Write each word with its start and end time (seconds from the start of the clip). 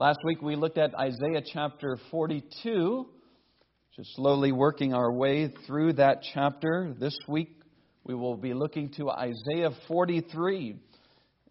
Last 0.00 0.20
week 0.22 0.40
we 0.40 0.54
looked 0.54 0.78
at 0.78 0.94
Isaiah 0.94 1.42
chapter 1.44 1.98
42, 2.12 3.06
just 3.96 4.14
slowly 4.14 4.52
working 4.52 4.94
our 4.94 5.12
way 5.12 5.52
through 5.66 5.94
that 5.94 6.18
chapter. 6.32 6.94
This 7.00 7.18
week 7.26 7.48
we 8.04 8.14
will 8.14 8.36
be 8.36 8.54
looking 8.54 8.90
to 8.90 9.10
Isaiah 9.10 9.70
43. 9.88 10.76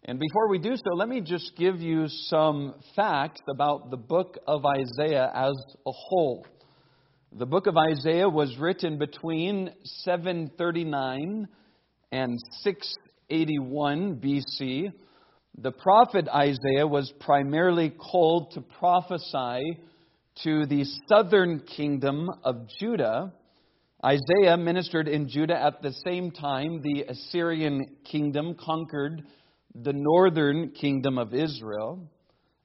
And 0.06 0.18
before 0.18 0.48
we 0.48 0.58
do 0.58 0.74
so, 0.76 0.94
let 0.94 1.10
me 1.10 1.20
just 1.20 1.58
give 1.58 1.82
you 1.82 2.06
some 2.08 2.76
facts 2.96 3.42
about 3.50 3.90
the 3.90 3.98
book 3.98 4.38
of 4.46 4.64
Isaiah 4.64 5.30
as 5.34 5.52
a 5.86 5.92
whole. 5.92 6.46
The 7.30 7.44
book 7.44 7.66
of 7.66 7.76
Isaiah 7.76 8.30
was 8.30 8.56
written 8.56 8.96
between 8.96 9.68
739 9.82 11.48
and 12.12 12.38
681 12.62 14.16
BC. 14.16 14.90
The 15.56 15.72
prophet 15.72 16.28
Isaiah 16.28 16.86
was 16.86 17.12
primarily 17.20 17.90
called 17.90 18.52
to 18.52 18.60
prophesy 18.60 19.78
to 20.44 20.66
the 20.66 20.84
southern 21.08 21.60
kingdom 21.60 22.28
of 22.44 22.68
Judah. 22.78 23.32
Isaiah 24.04 24.56
ministered 24.56 25.08
in 25.08 25.28
Judah 25.28 25.60
at 25.60 25.82
the 25.82 25.92
same 26.04 26.30
time 26.30 26.80
the 26.82 27.04
Assyrian 27.08 27.96
kingdom 28.04 28.54
conquered 28.54 29.22
the 29.74 29.92
northern 29.92 30.70
kingdom 30.70 31.18
of 31.18 31.34
Israel. 31.34 32.08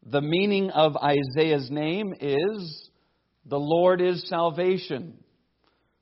The 0.06 0.22
meaning 0.22 0.70
of 0.70 0.95
Isaiah's 0.98 1.72
name 1.72 2.14
is 2.20 2.90
the 3.45 3.59
Lord 3.59 4.02
is 4.02 4.28
salvation, 4.30 5.16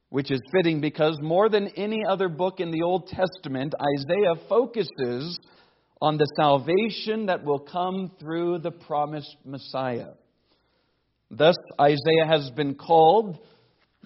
which 0.10 0.30
is 0.30 0.42
fitting 0.52 0.82
because 0.82 1.18
more 1.22 1.48
than 1.48 1.70
any 1.78 2.04
other 2.06 2.28
book 2.28 2.60
in 2.60 2.72
the 2.72 2.82
Old 2.82 3.08
Testament, 3.08 3.74
Isaiah 3.98 4.46
focuses 4.50 5.40
on 6.02 6.18
the 6.18 6.26
salvation 6.36 7.28
that 7.28 7.44
will 7.44 7.60
come 7.60 8.12
through 8.20 8.60
the 8.60 8.72
promised 8.72 9.38
Messiah. 9.46 10.14
Thus, 11.30 11.56
Isaiah 11.80 12.28
has 12.28 12.50
been 12.52 12.76
called 12.76 13.38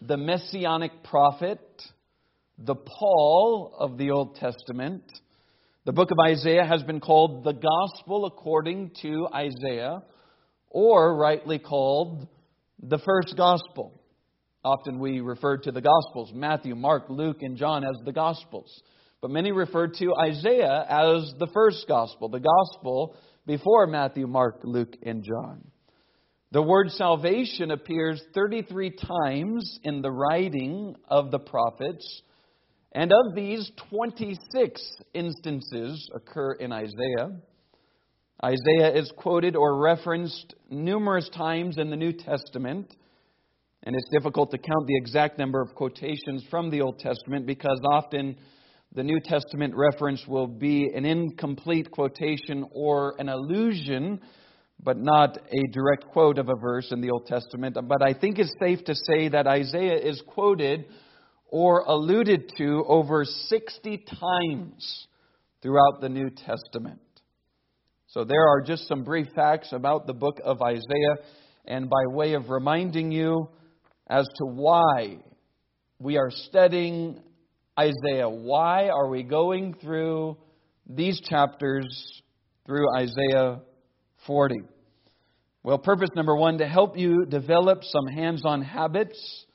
the 0.01 0.17
messianic 0.17 1.03
prophet, 1.03 1.61
the 2.57 2.75
Paul 2.75 3.75
of 3.79 3.97
the 3.97 4.11
Old 4.11 4.35
Testament. 4.35 5.03
The 5.85 5.93
book 5.93 6.11
of 6.11 6.17
Isaiah 6.19 6.65
has 6.65 6.83
been 6.83 6.99
called 6.99 7.43
the 7.43 7.53
Gospel 7.53 8.25
according 8.25 8.91
to 9.01 9.27
Isaiah, 9.33 10.03
or 10.69 11.15
rightly 11.15 11.59
called 11.59 12.27
the 12.81 12.97
first 12.97 13.35
Gospel. 13.37 14.01
Often 14.65 14.99
we 14.99 15.21
refer 15.21 15.57
to 15.57 15.71
the 15.71 15.81
Gospels, 15.81 16.31
Matthew, 16.33 16.75
Mark, 16.75 17.05
Luke, 17.07 17.37
and 17.41 17.55
John, 17.55 17.83
as 17.85 17.95
the 18.03 18.11
Gospels. 18.11 18.81
But 19.25 19.31
many 19.31 19.51
refer 19.51 19.87
to 19.87 20.13
Isaiah 20.21 20.85
as 20.87 21.33
the 21.39 21.47
first 21.51 21.87
gospel, 21.87 22.29
the 22.29 22.39
gospel 22.39 23.15
before 23.47 23.87
Matthew, 23.87 24.27
Mark, 24.27 24.59
Luke, 24.63 24.95
and 25.01 25.23
John. 25.23 25.63
The 26.51 26.61
word 26.61 26.91
salvation 26.91 27.71
appears 27.71 28.21
33 28.35 28.91
times 28.91 29.79
in 29.81 30.03
the 30.03 30.11
writing 30.11 30.93
of 31.07 31.31
the 31.31 31.39
prophets, 31.39 32.21
and 32.91 33.11
of 33.11 33.33
these, 33.33 33.71
26 33.89 34.79
instances 35.15 36.07
occur 36.13 36.51
in 36.59 36.71
Isaiah. 36.71 37.31
Isaiah 38.43 38.93
is 38.93 39.11
quoted 39.17 39.55
or 39.55 39.81
referenced 39.81 40.53
numerous 40.69 41.27
times 41.29 41.79
in 41.79 41.89
the 41.89 41.95
New 41.95 42.13
Testament, 42.13 42.93
and 43.81 43.95
it's 43.95 44.09
difficult 44.15 44.51
to 44.51 44.59
count 44.59 44.85
the 44.85 44.97
exact 44.97 45.39
number 45.39 45.61
of 45.61 45.73
quotations 45.73 46.43
from 46.51 46.69
the 46.69 46.81
Old 46.81 46.99
Testament 46.99 47.47
because 47.47 47.81
often 47.91 48.35
the 48.95 49.03
New 49.03 49.19
Testament 49.19 49.73
reference 49.75 50.25
will 50.25 50.47
be 50.47 50.89
an 50.95 51.03
incomplete 51.03 51.91
quotation 51.91 52.65
or 52.71 53.15
an 53.19 53.27
allusion, 53.27 54.21
but 54.81 54.97
not 54.97 55.37
a 55.37 55.71
direct 55.73 56.07
quote 56.07 56.37
of 56.37 56.47
a 56.47 56.55
verse 56.55 56.93
in 56.93 57.01
the 57.01 57.11
Old 57.11 57.25
Testament. 57.25 57.77
But 57.89 58.01
I 58.01 58.13
think 58.13 58.39
it's 58.39 58.53
safe 58.57 58.85
to 58.85 58.95
say 58.95 59.27
that 59.27 59.47
Isaiah 59.47 59.97
is 59.97 60.23
quoted 60.25 60.85
or 61.49 61.81
alluded 61.81 62.53
to 62.57 62.85
over 62.87 63.25
60 63.25 63.97
times 63.97 65.07
throughout 65.61 65.99
the 65.99 66.09
New 66.09 66.29
Testament. 66.29 67.01
So 68.07 68.23
there 68.23 68.47
are 68.47 68.61
just 68.61 68.87
some 68.87 69.03
brief 69.03 69.27
facts 69.35 69.73
about 69.73 70.07
the 70.07 70.13
book 70.13 70.39
of 70.41 70.61
Isaiah, 70.61 71.17
and 71.65 71.89
by 71.89 72.05
way 72.07 72.33
of 72.33 72.49
reminding 72.49 73.11
you 73.11 73.49
as 74.07 74.25
to 74.25 74.45
why 74.45 75.17
we 75.99 76.17
are 76.17 76.31
studying 76.31 77.19
Isaiah. 77.77 78.29
Why 78.29 78.89
are 78.89 79.09
we 79.09 79.23
going 79.23 79.73
through 79.73 80.37
these 80.87 81.19
chapters 81.21 81.85
through 82.65 82.85
Isaiah 82.95 83.59
40? 84.25 84.55
Well, 85.63 85.77
purpose 85.77 86.09
number 86.15 86.35
one 86.35 86.59
to 86.59 86.67
help 86.67 86.97
you 86.97 87.25
develop 87.25 87.83
some 87.83 88.07
hands 88.07 88.45
on 88.45 88.61
habits 88.61 89.45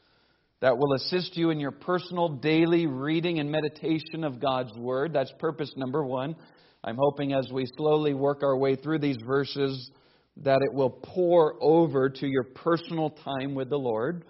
that 0.60 0.76
will 0.76 0.94
assist 0.94 1.36
you 1.36 1.50
in 1.50 1.58
your 1.58 1.70
personal 1.70 2.28
daily 2.28 2.86
reading 2.86 3.38
and 3.38 3.50
meditation 3.50 4.24
of 4.24 4.40
God's 4.40 4.76
Word. 4.76 5.14
That's 5.14 5.32
purpose 5.38 5.72
number 5.76 6.04
one. 6.04 6.36
I'm 6.84 6.96
hoping 6.98 7.32
as 7.32 7.50
we 7.52 7.66
slowly 7.76 8.12
work 8.12 8.42
our 8.42 8.56
way 8.56 8.76
through 8.76 8.98
these 8.98 9.18
verses 9.26 9.90
that 10.38 10.60
it 10.62 10.74
will 10.74 10.90
pour 10.90 11.54
over 11.62 12.10
to 12.10 12.26
your 12.26 12.44
personal 12.44 13.10
time 13.10 13.54
with 13.54 13.70
the 13.70 13.78
Lord. 13.78 14.24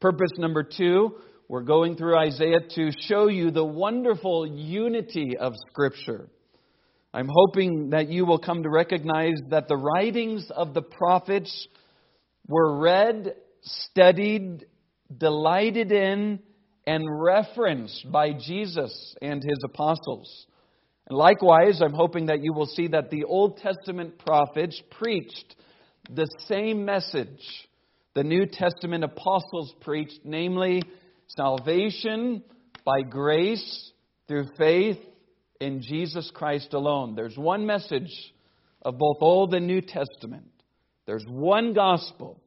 Purpose 0.00 0.30
number 0.36 0.62
two, 0.62 1.16
we're 1.50 1.62
going 1.62 1.96
through 1.96 2.16
Isaiah 2.16 2.60
to 2.76 2.92
show 3.08 3.26
you 3.26 3.50
the 3.50 3.64
wonderful 3.64 4.46
unity 4.46 5.36
of 5.36 5.52
Scripture. 5.68 6.28
I'm 7.12 7.28
hoping 7.28 7.90
that 7.90 8.08
you 8.08 8.24
will 8.24 8.38
come 8.38 8.62
to 8.62 8.70
recognize 8.70 9.34
that 9.48 9.66
the 9.66 9.76
writings 9.76 10.48
of 10.54 10.74
the 10.74 10.82
prophets 10.82 11.66
were 12.46 12.78
read, 12.78 13.34
studied, 13.62 14.64
delighted 15.18 15.90
in, 15.90 16.38
and 16.86 17.04
referenced 17.20 18.12
by 18.12 18.32
Jesus 18.32 19.16
and 19.20 19.42
his 19.42 19.58
apostles. 19.64 20.46
And 21.08 21.18
likewise, 21.18 21.82
I'm 21.82 21.94
hoping 21.94 22.26
that 22.26 22.44
you 22.44 22.52
will 22.52 22.66
see 22.66 22.86
that 22.86 23.10
the 23.10 23.24
Old 23.24 23.56
Testament 23.56 24.20
prophets 24.20 24.80
preached 24.92 25.56
the 26.08 26.28
same 26.46 26.84
message 26.84 27.42
the 28.14 28.24
New 28.24 28.46
Testament 28.46 29.04
apostles 29.04 29.74
preached, 29.80 30.20
namely 30.24 30.82
Salvation 31.36 32.42
by 32.84 33.02
grace 33.08 33.92
through 34.26 34.46
faith 34.58 34.98
in 35.60 35.80
Jesus 35.80 36.30
Christ 36.34 36.72
alone. 36.72 37.14
There's 37.14 37.36
one 37.36 37.66
message 37.66 38.10
of 38.82 38.98
both 38.98 39.18
Old 39.20 39.54
and 39.54 39.66
New 39.66 39.80
Testament. 39.80 40.48
There's 41.06 41.24
one 41.28 41.72
gospel. 41.72 42.40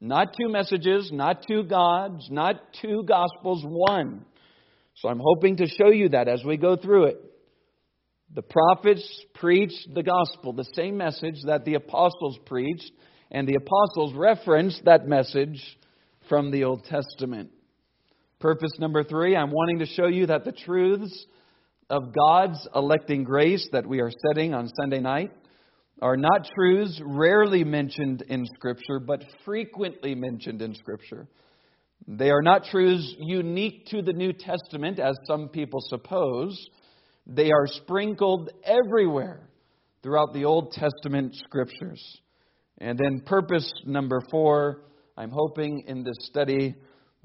Not 0.00 0.34
two 0.40 0.48
messages, 0.48 1.10
not 1.12 1.44
two 1.46 1.64
gods, 1.64 2.28
not 2.30 2.56
two 2.80 3.02
gospels, 3.02 3.62
one. 3.66 4.24
So 4.94 5.08
I'm 5.08 5.20
hoping 5.22 5.56
to 5.58 5.66
show 5.66 5.90
you 5.90 6.10
that 6.10 6.28
as 6.28 6.42
we 6.44 6.56
go 6.56 6.76
through 6.76 7.04
it. 7.06 7.20
The 8.34 8.42
prophets 8.42 9.24
preached 9.34 9.94
the 9.94 10.02
gospel, 10.02 10.52
the 10.52 10.68
same 10.74 10.96
message 10.96 11.36
that 11.46 11.64
the 11.64 11.74
apostles 11.74 12.38
preached, 12.46 12.90
and 13.30 13.46
the 13.46 13.56
apostles 13.56 14.14
referenced 14.14 14.84
that 14.84 15.06
message 15.06 15.62
from 16.28 16.50
the 16.50 16.64
Old 16.64 16.84
Testament. 16.84 17.50
Purpose 18.38 18.72
number 18.78 19.02
three, 19.02 19.34
I'm 19.34 19.50
wanting 19.50 19.78
to 19.78 19.86
show 19.86 20.08
you 20.08 20.26
that 20.26 20.44
the 20.44 20.52
truths 20.52 21.24
of 21.88 22.12
God's 22.14 22.68
electing 22.74 23.24
grace 23.24 23.66
that 23.72 23.86
we 23.86 24.00
are 24.00 24.10
setting 24.28 24.52
on 24.52 24.68
Sunday 24.78 25.00
night 25.00 25.32
are 26.02 26.18
not 26.18 26.46
truths 26.54 27.00
rarely 27.02 27.64
mentioned 27.64 28.22
in 28.28 28.44
Scripture, 28.54 29.00
but 29.00 29.24
frequently 29.46 30.14
mentioned 30.14 30.60
in 30.60 30.74
Scripture. 30.74 31.26
They 32.06 32.28
are 32.28 32.42
not 32.42 32.64
truths 32.64 33.16
unique 33.18 33.86
to 33.86 34.02
the 34.02 34.12
New 34.12 34.34
Testament, 34.34 34.98
as 34.98 35.16
some 35.26 35.48
people 35.48 35.80
suppose. 35.88 36.62
They 37.26 37.50
are 37.50 37.66
sprinkled 37.66 38.50
everywhere 38.64 39.48
throughout 40.02 40.34
the 40.34 40.44
Old 40.44 40.72
Testament 40.72 41.34
Scriptures. 41.36 42.02
And 42.76 42.98
then, 42.98 43.22
purpose 43.24 43.72
number 43.86 44.20
four, 44.30 44.82
I'm 45.16 45.30
hoping 45.30 45.84
in 45.86 46.04
this 46.04 46.18
study 46.20 46.74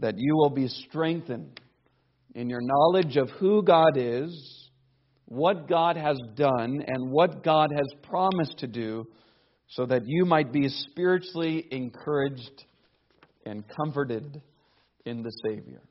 that 0.01 0.15
you 0.17 0.35
will 0.35 0.49
be 0.49 0.67
strengthened 0.67 1.59
in 2.35 2.49
your 2.49 2.61
knowledge 2.61 3.17
of 3.17 3.29
who 3.39 3.63
God 3.63 3.95
is, 3.95 4.69
what 5.25 5.69
God 5.69 5.95
has 5.95 6.17
done, 6.35 6.83
and 6.85 7.11
what 7.11 7.43
God 7.43 7.69
has 7.75 7.87
promised 8.03 8.59
to 8.59 8.67
do, 8.67 9.07
so 9.69 9.85
that 9.85 10.03
you 10.05 10.25
might 10.25 10.51
be 10.51 10.67
spiritually 10.67 11.65
encouraged 11.71 12.65
and 13.45 13.63
comforted 13.67 14.41
in 15.05 15.23
the 15.23 15.31
Savior. 15.45 15.81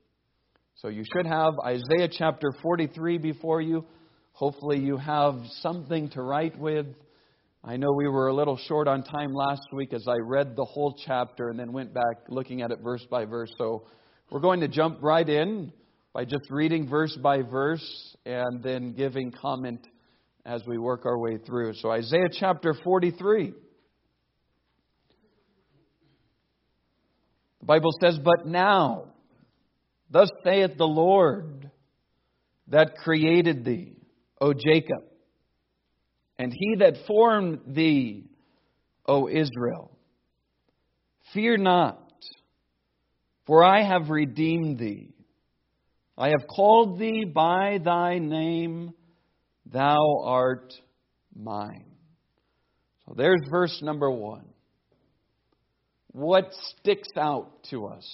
So 0.74 0.88
you 0.88 1.04
should 1.14 1.26
have 1.26 1.54
Isaiah 1.64 2.08
chapter 2.10 2.52
43 2.62 3.18
before 3.18 3.60
you. 3.60 3.84
Hopefully, 4.32 4.78
you 4.78 4.96
have 4.96 5.34
something 5.60 6.08
to 6.10 6.22
write 6.22 6.58
with. 6.58 6.86
I 7.62 7.76
know 7.76 7.88
we 7.94 8.08
were 8.08 8.28
a 8.28 8.34
little 8.34 8.56
short 8.56 8.88
on 8.88 9.02
time 9.02 9.34
last 9.34 9.66
week 9.72 9.92
as 9.92 10.08
I 10.08 10.16
read 10.24 10.56
the 10.56 10.64
whole 10.64 10.94
chapter 11.06 11.50
and 11.50 11.58
then 11.58 11.72
went 11.72 11.92
back 11.92 12.24
looking 12.28 12.62
at 12.62 12.70
it 12.70 12.78
verse 12.82 13.04
by 13.10 13.26
verse. 13.26 13.52
So 13.58 13.84
we're 14.31 14.41
going 14.41 14.61
to 14.61 14.69
jump 14.69 14.99
right 15.03 15.29
in 15.29 15.73
by 16.12 16.25
just 16.25 16.50
reading 16.50 16.88
verse 16.88 17.17
by 17.17 17.43
verse 17.43 18.17
and 18.25 18.62
then 18.62 18.93
giving 18.93 19.32
comment 19.32 19.85
as 20.47 20.62
we 20.67 20.79
work 20.79 21.05
our 21.05 21.19
way 21.19 21.38
through. 21.38 21.75
So, 21.75 21.91
Isaiah 21.91 22.29
chapter 22.32 22.75
43. 22.85 23.53
The 27.59 27.67
Bible 27.67 27.91
says, 28.00 28.19
But 28.23 28.47
now, 28.47 29.09
thus 30.11 30.31
saith 30.44 30.79
the 30.79 30.87
Lord 30.87 31.69
that 32.69 32.94
created 32.99 33.65
thee, 33.65 33.97
O 34.41 34.53
Jacob, 34.53 35.03
and 36.38 36.53
he 36.56 36.77
that 36.79 37.05
formed 37.09 37.61
thee, 37.67 38.31
O 39.06 39.29
Israel. 39.29 39.91
Fear 41.35 41.59
not, 41.59 42.00
for 43.50 43.64
I 43.64 43.82
have 43.82 44.11
redeemed 44.11 44.79
thee. 44.79 45.12
I 46.17 46.29
have 46.29 46.47
called 46.47 47.00
thee 47.00 47.25
by 47.25 47.81
thy 47.85 48.20
name, 48.20 48.93
thou 49.67 50.23
art 50.23 50.73
mine. 51.35 51.91
So 53.05 53.14
there's 53.17 53.41
verse 53.50 53.76
number 53.82 54.08
one. 54.08 54.44
What 56.12 56.52
sticks 56.79 57.08
out 57.17 57.64
to 57.70 57.87
us? 57.87 58.06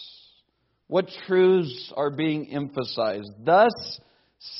What 0.87 1.11
truths 1.27 1.93
are 1.95 2.09
being 2.09 2.51
emphasized? 2.51 3.31
Thus 3.45 4.01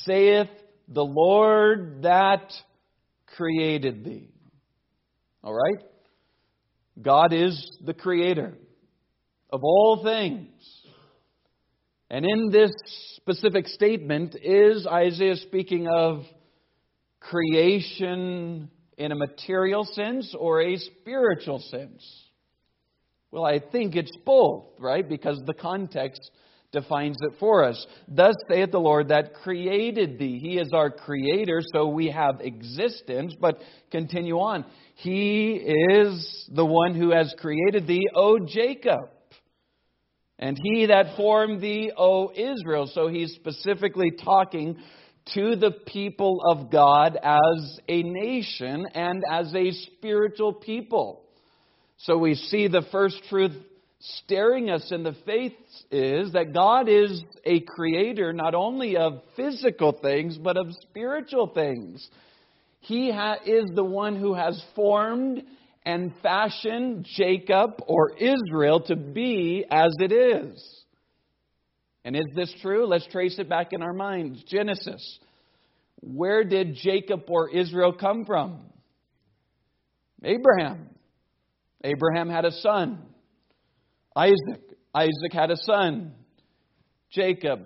saith 0.03 0.51
the 0.87 1.05
Lord 1.05 2.03
that 2.03 2.53
created 3.35 4.05
thee. 4.05 4.29
All 5.43 5.55
right? 5.55 5.83
God 7.01 7.33
is 7.33 7.67
the 7.83 7.95
creator 7.95 8.53
of 9.49 9.63
all 9.63 10.01
things. 10.03 10.49
And 12.09 12.25
in 12.25 12.49
this 12.51 12.71
specific 13.17 13.67
statement, 13.67 14.35
is 14.41 14.87
Isaiah 14.87 15.35
speaking 15.35 15.87
of 15.87 16.23
creation 17.19 18.69
in 18.97 19.11
a 19.11 19.15
material 19.15 19.83
sense 19.83 20.33
or 20.37 20.61
a 20.61 20.77
spiritual 20.77 21.59
sense? 21.59 22.03
Well, 23.31 23.45
I 23.45 23.59
think 23.59 23.95
it's 23.95 24.15
both, 24.25 24.65
right? 24.79 25.07
Because 25.07 25.41
the 25.45 25.53
context 25.53 26.31
defines 26.71 27.17
it 27.21 27.33
for 27.39 27.63
us. 27.63 27.85
Thus 28.07 28.35
saith 28.49 28.71
the 28.71 28.79
Lord 28.79 29.09
that 29.09 29.33
created 29.33 30.17
thee. 30.17 30.39
He 30.39 30.57
is 30.57 30.71
our 30.73 30.89
creator, 30.89 31.61
so 31.73 31.87
we 31.87 32.09
have 32.09 32.39
existence. 32.39 33.35
But 33.39 33.61
continue 33.91 34.37
on. 34.37 34.65
He 34.95 35.53
is 35.53 36.49
the 36.53 36.65
one 36.65 36.95
who 36.95 37.11
has 37.11 37.33
created 37.37 37.85
thee, 37.85 38.07
O 38.15 38.39
Jacob. 38.39 39.09
And 40.39 40.57
he 40.61 40.85
that 40.87 41.15
formed 41.15 41.61
thee, 41.61 41.91
O 41.97 42.31
Israel. 42.31 42.89
So 42.93 43.07
he's 43.07 43.33
specifically 43.33 44.11
talking 44.23 44.77
to 45.33 45.55
the 45.55 45.71
people 45.71 46.39
of 46.49 46.71
God 46.71 47.17
as 47.21 47.79
a 47.89 48.03
nation 48.03 48.85
and 48.93 49.23
as 49.29 49.53
a 49.53 49.71
spiritual 49.71 50.53
people. 50.53 51.23
So 51.97 52.17
we 52.17 52.35
see 52.35 52.67
the 52.67 52.85
first 52.91 53.21
truth 53.29 53.53
staring 53.99 54.69
us 54.69 54.91
in 54.91 55.03
the 55.03 55.15
face 55.25 55.51
is 55.91 56.31
that 56.33 56.53
God 56.53 56.87
is 56.87 57.21
a 57.43 57.61
creator 57.61 58.31
not 58.31 58.53
only 58.53 58.95
of 58.95 59.21
physical 59.35 59.97
things, 60.01 60.37
but 60.37 60.55
of 60.55 60.67
spiritual 60.81 61.47
things. 61.47 62.07
He 62.79 63.11
ha- 63.11 63.39
is 63.45 63.65
the 63.73 63.83
one 63.83 64.15
who 64.15 64.35
has 64.35 64.63
formed 64.75 65.41
and 65.87 66.11
fashion 66.21 67.05
Jacob 67.15 67.81
or 67.87 68.11
Israel 68.17 68.81
to 68.87 68.97
be 68.97 69.63
as 69.71 69.95
it 69.99 70.11
is. 70.11 70.83
And 72.03 72.13
is 72.13 72.25
this 72.35 72.53
true? 72.61 72.85
Let's 72.85 73.07
trace 73.07 73.39
it 73.39 73.47
back 73.47 73.71
in 73.71 73.81
our 73.81 73.93
minds. 73.93 74.43
Genesis. 74.43 75.19
Where 76.01 76.43
did 76.43 76.75
Jacob 76.75 77.23
or 77.29 77.49
Israel 77.49 77.93
come 77.93 78.25
from? 78.25 78.59
Abraham. 80.25 80.89
Abraham 81.85 82.29
had 82.29 82.43
a 82.43 82.51
son, 82.51 82.99
Isaac. 84.15 84.63
Isaac 84.93 85.31
had 85.31 85.51
a 85.51 85.57
son, 85.57 86.11
Jacob. 87.11 87.65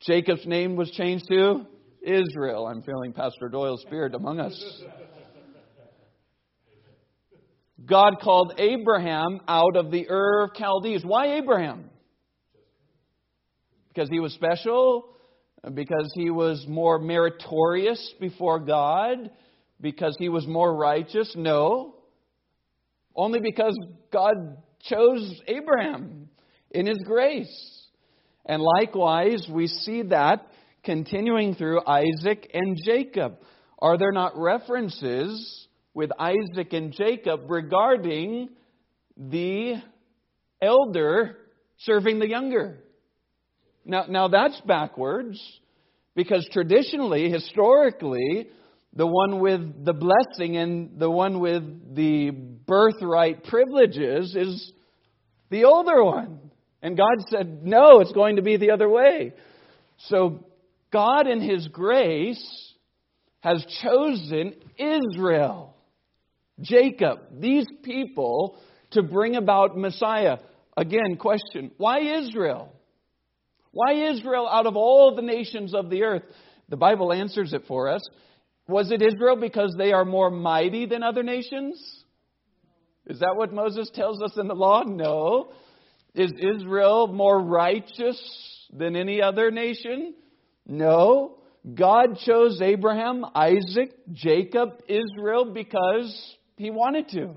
Jacob's 0.00 0.46
name 0.46 0.76
was 0.76 0.90
changed 0.90 1.26
to 1.30 1.64
Israel. 2.02 2.66
I'm 2.66 2.82
feeling 2.82 3.14
Pastor 3.14 3.48
Doyle's 3.48 3.80
spirit 3.82 4.14
among 4.14 4.40
us. 4.40 4.82
God 7.84 8.20
called 8.22 8.54
Abraham 8.58 9.40
out 9.46 9.76
of 9.76 9.90
the 9.90 10.08
Ur 10.08 10.44
of 10.44 10.50
Chaldees. 10.56 11.04
Why 11.04 11.36
Abraham? 11.36 11.90
Because 13.88 14.08
he 14.08 14.20
was 14.20 14.32
special? 14.32 15.08
Because 15.74 16.10
he 16.14 16.30
was 16.30 16.64
more 16.68 16.98
meritorious 16.98 18.14
before 18.20 18.60
God? 18.60 19.30
Because 19.80 20.16
he 20.18 20.28
was 20.28 20.46
more 20.46 20.74
righteous? 20.74 21.32
No. 21.36 21.96
Only 23.14 23.40
because 23.40 23.76
God 24.12 24.34
chose 24.82 25.40
Abraham 25.46 26.28
in 26.70 26.86
his 26.86 26.98
grace. 27.04 27.82
And 28.46 28.62
likewise, 28.62 29.46
we 29.50 29.66
see 29.66 30.02
that 30.02 30.46
continuing 30.84 31.54
through 31.54 31.80
Isaac 31.86 32.50
and 32.54 32.78
Jacob. 32.84 33.38
Are 33.78 33.98
there 33.98 34.12
not 34.12 34.32
references 34.36 35.66
with 35.96 36.10
Isaac 36.18 36.74
and 36.74 36.92
Jacob 36.92 37.50
regarding 37.50 38.50
the 39.16 39.76
elder 40.60 41.38
serving 41.78 42.18
the 42.18 42.28
younger? 42.28 42.84
Now, 43.86 44.04
now 44.06 44.28
that's 44.28 44.60
backwards 44.60 45.40
because 46.14 46.46
traditionally, 46.52 47.30
historically, 47.30 48.48
the 48.92 49.06
one 49.06 49.40
with 49.40 49.86
the 49.86 49.94
blessing 49.94 50.58
and 50.58 51.00
the 51.00 51.10
one 51.10 51.40
with 51.40 51.94
the 51.94 52.30
birthright 52.30 53.44
privileges 53.44 54.36
is 54.36 54.72
the 55.48 55.64
older 55.64 56.04
one. 56.04 56.40
And 56.82 56.94
God 56.94 57.26
said, 57.30 57.64
no, 57.64 58.00
it's 58.00 58.12
going 58.12 58.36
to 58.36 58.42
be 58.42 58.58
the 58.58 58.72
other 58.72 58.88
way. 58.88 59.32
So 60.08 60.44
God, 60.92 61.26
in 61.26 61.40
His 61.40 61.68
grace, 61.68 62.74
has 63.40 63.64
chosen 63.82 64.54
Israel, 64.78 65.75
Jacob, 66.60 67.18
these 67.38 67.66
people 67.82 68.58
to 68.92 69.02
bring 69.02 69.36
about 69.36 69.76
Messiah. 69.76 70.38
Again, 70.76 71.16
question 71.18 71.70
why 71.76 72.00
Israel? 72.00 72.72
Why 73.72 74.10
Israel 74.10 74.48
out 74.48 74.66
of 74.66 74.76
all 74.76 75.14
the 75.14 75.22
nations 75.22 75.74
of 75.74 75.90
the 75.90 76.02
earth? 76.02 76.22
The 76.68 76.76
Bible 76.76 77.12
answers 77.12 77.52
it 77.52 77.64
for 77.68 77.88
us. 77.88 78.02
Was 78.68 78.90
it 78.90 79.02
Israel 79.02 79.36
because 79.36 79.74
they 79.76 79.92
are 79.92 80.04
more 80.04 80.30
mighty 80.30 80.86
than 80.86 81.02
other 81.02 81.22
nations? 81.22 82.04
Is 83.06 83.20
that 83.20 83.36
what 83.36 83.52
Moses 83.52 83.90
tells 83.94 84.20
us 84.22 84.32
in 84.36 84.48
the 84.48 84.54
law? 84.54 84.82
No. 84.82 85.52
Is 86.14 86.32
Israel 86.32 87.06
more 87.06 87.40
righteous 87.40 88.18
than 88.72 88.96
any 88.96 89.22
other 89.22 89.50
nation? 89.50 90.14
No. 90.66 91.38
God 91.72 92.18
chose 92.24 92.60
Abraham, 92.60 93.24
Isaac, 93.34 93.92
Jacob, 94.12 94.80
Israel 94.88 95.52
because 95.52 96.36
he 96.56 96.70
wanted 96.70 97.08
to. 97.10 97.34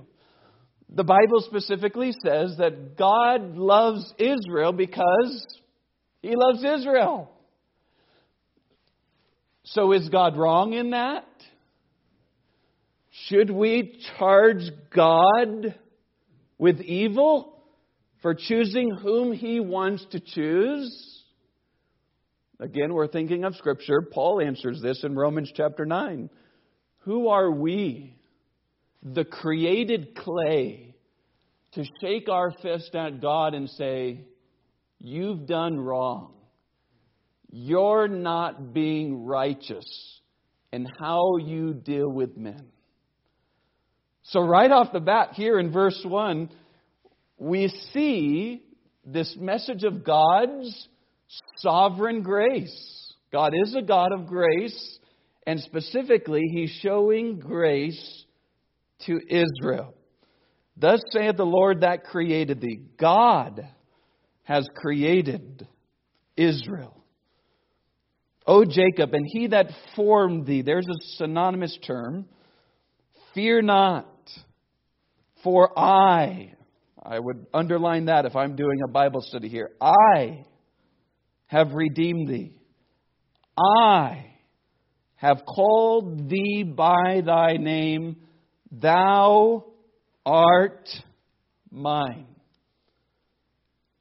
The 0.89 1.03
Bible 1.03 1.41
specifically 1.41 2.13
says 2.25 2.55
that 2.57 2.97
God 2.97 3.55
loves 3.55 4.13
Israel 4.17 4.73
because 4.73 5.45
he 6.21 6.33
loves 6.35 6.63
Israel. 6.63 7.31
So 9.63 9.91
is 9.91 10.09
God 10.09 10.35
wrong 10.35 10.73
in 10.73 10.91
that? 10.91 11.25
Should 13.27 13.51
we 13.51 14.01
charge 14.17 14.63
God 14.95 15.75
with 16.57 16.79
evil 16.81 17.61
for 18.21 18.33
choosing 18.33 18.89
whom 18.91 19.31
he 19.33 19.59
wants 19.59 20.05
to 20.11 20.19
choose? 20.19 21.23
Again, 22.59 22.93
we're 22.93 23.07
thinking 23.07 23.43
of 23.43 23.55
Scripture. 23.55 24.01
Paul 24.11 24.41
answers 24.41 24.81
this 24.81 25.03
in 25.03 25.15
Romans 25.15 25.51
chapter 25.55 25.85
9. 25.85 26.29
Who 26.99 27.27
are 27.29 27.51
we, 27.51 28.18
the 29.03 29.25
created 29.25 30.15
clay, 30.15 30.95
to 31.73 31.83
shake 32.01 32.29
our 32.29 32.51
fist 32.61 32.95
at 32.95 33.21
God 33.21 33.53
and 33.53 33.69
say, 33.69 34.25
You've 34.99 35.45
done 35.45 35.79
wrong? 35.79 36.33
You're 37.51 38.07
not 38.07 38.73
being 38.73 39.25
righteous 39.25 40.19
in 40.71 40.87
how 40.99 41.37
you 41.37 41.73
deal 41.73 42.09
with 42.09 42.37
men. 42.37 42.67
So, 44.23 44.41
right 44.41 44.69
off 44.69 44.91
the 44.91 44.99
bat, 44.99 45.29
here 45.33 45.57
in 45.57 45.71
verse 45.71 45.99
1, 46.03 46.49
we 47.37 47.69
see 47.93 48.61
this 49.05 49.35
message 49.39 49.83
of 49.83 50.03
God's 50.03 50.87
sovereign 51.57 52.21
grace. 52.21 53.13
God 53.31 53.53
is 53.55 53.75
a 53.75 53.81
God 53.81 54.11
of 54.11 54.27
grace, 54.27 54.99
and 55.47 55.59
specifically, 55.61 56.43
He's 56.51 56.77
showing 56.81 57.39
grace 57.39 58.25
to 59.05 59.19
Israel. 59.27 59.93
Thus 60.77 61.01
saith 61.11 61.35
the 61.37 61.45
Lord 61.45 61.81
that 61.81 62.05
created 62.05 62.61
thee. 62.61 62.81
God 62.97 63.67
has 64.43 64.67
created 64.75 65.67
Israel. 66.37 66.95
O 68.47 68.65
Jacob, 68.65 69.13
and 69.13 69.25
he 69.27 69.47
that 69.47 69.67
formed 69.95 70.47
thee, 70.47 70.61
there's 70.61 70.87
a 70.87 71.17
synonymous 71.17 71.77
term. 71.85 72.25
Fear 73.35 73.61
not, 73.61 74.07
for 75.43 75.77
I, 75.77 76.53
I 77.01 77.19
would 77.19 77.45
underline 77.53 78.05
that 78.05 78.25
if 78.25 78.35
I'm 78.35 78.55
doing 78.55 78.79
a 78.83 78.91
Bible 78.91 79.21
study 79.21 79.49
here. 79.49 79.69
I 79.79 80.45
have 81.47 81.73
redeemed 81.73 82.27
thee. 82.27 82.53
I 83.57 84.25
have 85.15 85.43
called 85.45 86.29
thee 86.29 86.63
by 86.63 87.21
thy 87.25 87.57
name. 87.57 88.17
Thou 88.71 89.65
art 90.25 90.89
mine. 91.71 92.27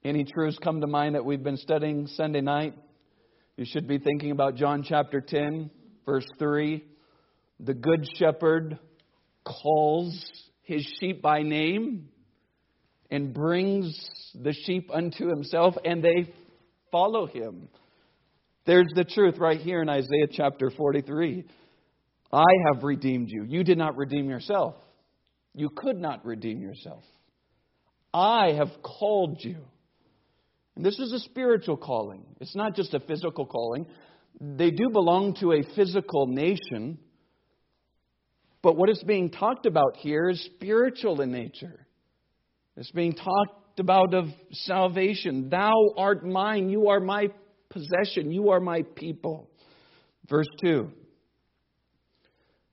Any 0.03 0.23
truths 0.25 0.57
come 0.63 0.81
to 0.81 0.87
mind 0.87 1.15
that 1.15 1.25
we've 1.25 1.43
been 1.43 1.57
studying 1.57 2.07
Sunday 2.07 2.41
night? 2.41 2.75
You 3.57 3.65
should 3.65 3.87
be 3.87 3.97
thinking 3.97 4.31
about 4.31 4.55
John 4.55 4.83
chapter 4.83 5.21
10, 5.21 5.69
verse 6.05 6.27
3. 6.37 6.83
The 7.59 7.73
good 7.73 8.07
shepherd 8.15 8.79
calls 9.43 10.25
his 10.61 10.85
sheep 10.99 11.21
by 11.21 11.41
name 11.41 12.09
and 13.11 13.33
brings 13.33 14.09
the 14.35 14.53
sheep 14.53 14.89
unto 14.93 15.27
himself, 15.29 15.75
and 15.83 16.03
they 16.03 16.31
follow 16.91 17.25
him. 17.25 17.67
There's 18.65 18.91
the 18.93 19.03
truth 19.03 19.39
right 19.39 19.59
here 19.59 19.81
in 19.81 19.89
Isaiah 19.89 20.27
chapter 20.31 20.69
43. 20.69 21.43
I 22.31 22.45
have 22.67 22.83
redeemed 22.83 23.29
you. 23.29 23.43
You 23.43 23.63
did 23.63 23.77
not 23.77 23.97
redeem 23.97 24.29
yourself. 24.29 24.75
You 25.55 25.69
could 25.69 25.97
not 25.97 26.25
redeem 26.25 26.61
yourself. 26.61 27.03
I 28.13 28.53
have 28.53 28.69
called 28.83 29.37
you. 29.41 29.57
And 30.75 30.85
this 30.85 30.99
is 30.99 31.11
a 31.11 31.19
spiritual 31.19 31.77
calling. 31.77 32.23
It's 32.39 32.55
not 32.55 32.75
just 32.75 32.93
a 32.93 32.99
physical 32.99 33.45
calling. 33.45 33.87
They 34.39 34.71
do 34.71 34.89
belong 34.91 35.35
to 35.41 35.53
a 35.53 35.63
physical 35.75 36.27
nation. 36.27 36.99
But 38.61 38.77
what 38.77 38.89
is 38.89 39.03
being 39.05 39.31
talked 39.31 39.65
about 39.65 39.97
here 39.97 40.29
is 40.29 40.43
spiritual 40.55 41.21
in 41.21 41.31
nature. 41.31 41.85
It's 42.77 42.91
being 42.91 43.13
talked 43.13 43.79
about 43.79 44.13
of 44.13 44.25
salvation. 44.51 45.49
Thou 45.49 45.73
art 45.97 46.25
mine. 46.25 46.69
You 46.69 46.89
are 46.89 46.99
my 46.99 47.29
possession. 47.69 48.31
You 48.31 48.51
are 48.51 48.59
my 48.59 48.83
people. 48.95 49.49
Verse 50.29 50.47
2 50.61 50.91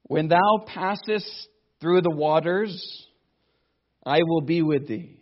When 0.08 0.28
thou 0.28 0.64
passest 0.66 1.48
through 1.80 2.02
the 2.02 2.14
waters, 2.14 3.06
I 4.04 4.20
will 4.22 4.42
be 4.42 4.62
with 4.62 4.86
thee. 4.86 5.20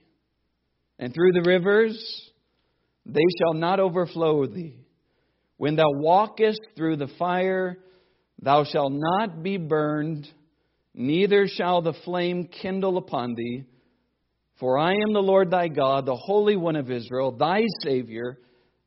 And 0.98 1.12
through 1.12 1.32
the 1.32 1.48
rivers, 1.48 2.30
they 3.06 3.24
shall 3.38 3.54
not 3.54 3.80
overflow 3.80 4.46
thee. 4.46 4.76
When 5.56 5.76
thou 5.76 5.88
walkest 5.88 6.60
through 6.76 6.96
the 6.96 7.10
fire, 7.18 7.78
thou 8.40 8.64
shalt 8.64 8.92
not 8.92 9.42
be 9.42 9.56
burned, 9.56 10.28
neither 10.94 11.46
shall 11.48 11.80
the 11.80 11.94
flame 12.04 12.48
kindle 12.48 12.98
upon 12.98 13.34
thee. 13.34 13.64
For 14.60 14.78
I 14.78 14.92
am 14.92 15.12
the 15.12 15.20
Lord 15.20 15.50
thy 15.50 15.68
God, 15.68 16.06
the 16.06 16.16
Holy 16.16 16.56
One 16.56 16.76
of 16.76 16.90
Israel, 16.90 17.32
thy 17.32 17.62
Savior. 17.82 18.38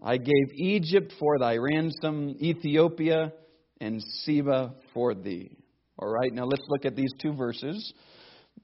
I 0.02 0.18
gave 0.18 0.54
Egypt 0.56 1.14
for 1.20 1.40
thy 1.40 1.58
ransom, 1.58 2.36
Ethiopia 2.40 3.34
and 3.82 4.02
Seba 4.02 4.76
for 4.94 5.16
thee. 5.16 5.58
All 6.00 6.10
right, 6.10 6.32
now 6.32 6.46
let's 6.46 6.66
look 6.68 6.86
at 6.86 6.96
these 6.96 7.12
two 7.20 7.34
verses. 7.34 7.92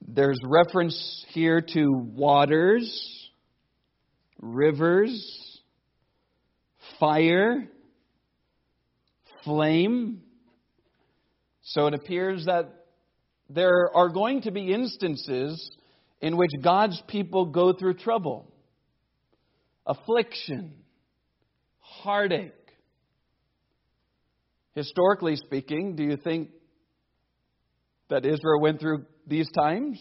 There's 0.06 0.38
reference 0.44 1.24
here 1.30 1.60
to 1.60 1.90
waters, 1.92 3.28
rivers, 4.40 5.60
fire, 7.00 7.64
flame. 9.42 10.20
So 11.62 11.88
it 11.88 11.94
appears 11.94 12.44
that 12.44 12.86
there 13.50 13.90
are 13.96 14.10
going 14.10 14.42
to 14.42 14.52
be 14.52 14.72
instances 14.72 15.70
in 16.20 16.36
which 16.36 16.52
God's 16.62 17.02
people 17.08 17.46
go 17.46 17.72
through 17.72 17.94
trouble, 17.94 18.48
affliction, 19.84 20.74
heartache. 21.80 22.52
Historically 24.74 25.34
speaking, 25.34 25.96
do 25.96 26.04
you 26.04 26.16
think 26.16 26.50
that 28.10 28.24
Israel 28.24 28.60
went 28.60 28.80
through 28.80 29.06
these 29.26 29.50
times? 29.52 30.00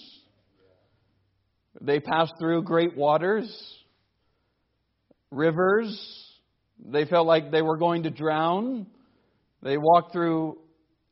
They 1.81 1.99
passed 1.99 2.33
through 2.39 2.63
great 2.63 2.95
waters, 2.95 3.49
rivers, 5.31 6.23
they 6.85 7.05
felt 7.05 7.27
like 7.27 7.51
they 7.51 7.61
were 7.61 7.77
going 7.77 8.03
to 8.03 8.09
drown. 8.09 8.87
They 9.61 9.77
walked 9.77 10.11
through 10.11 10.57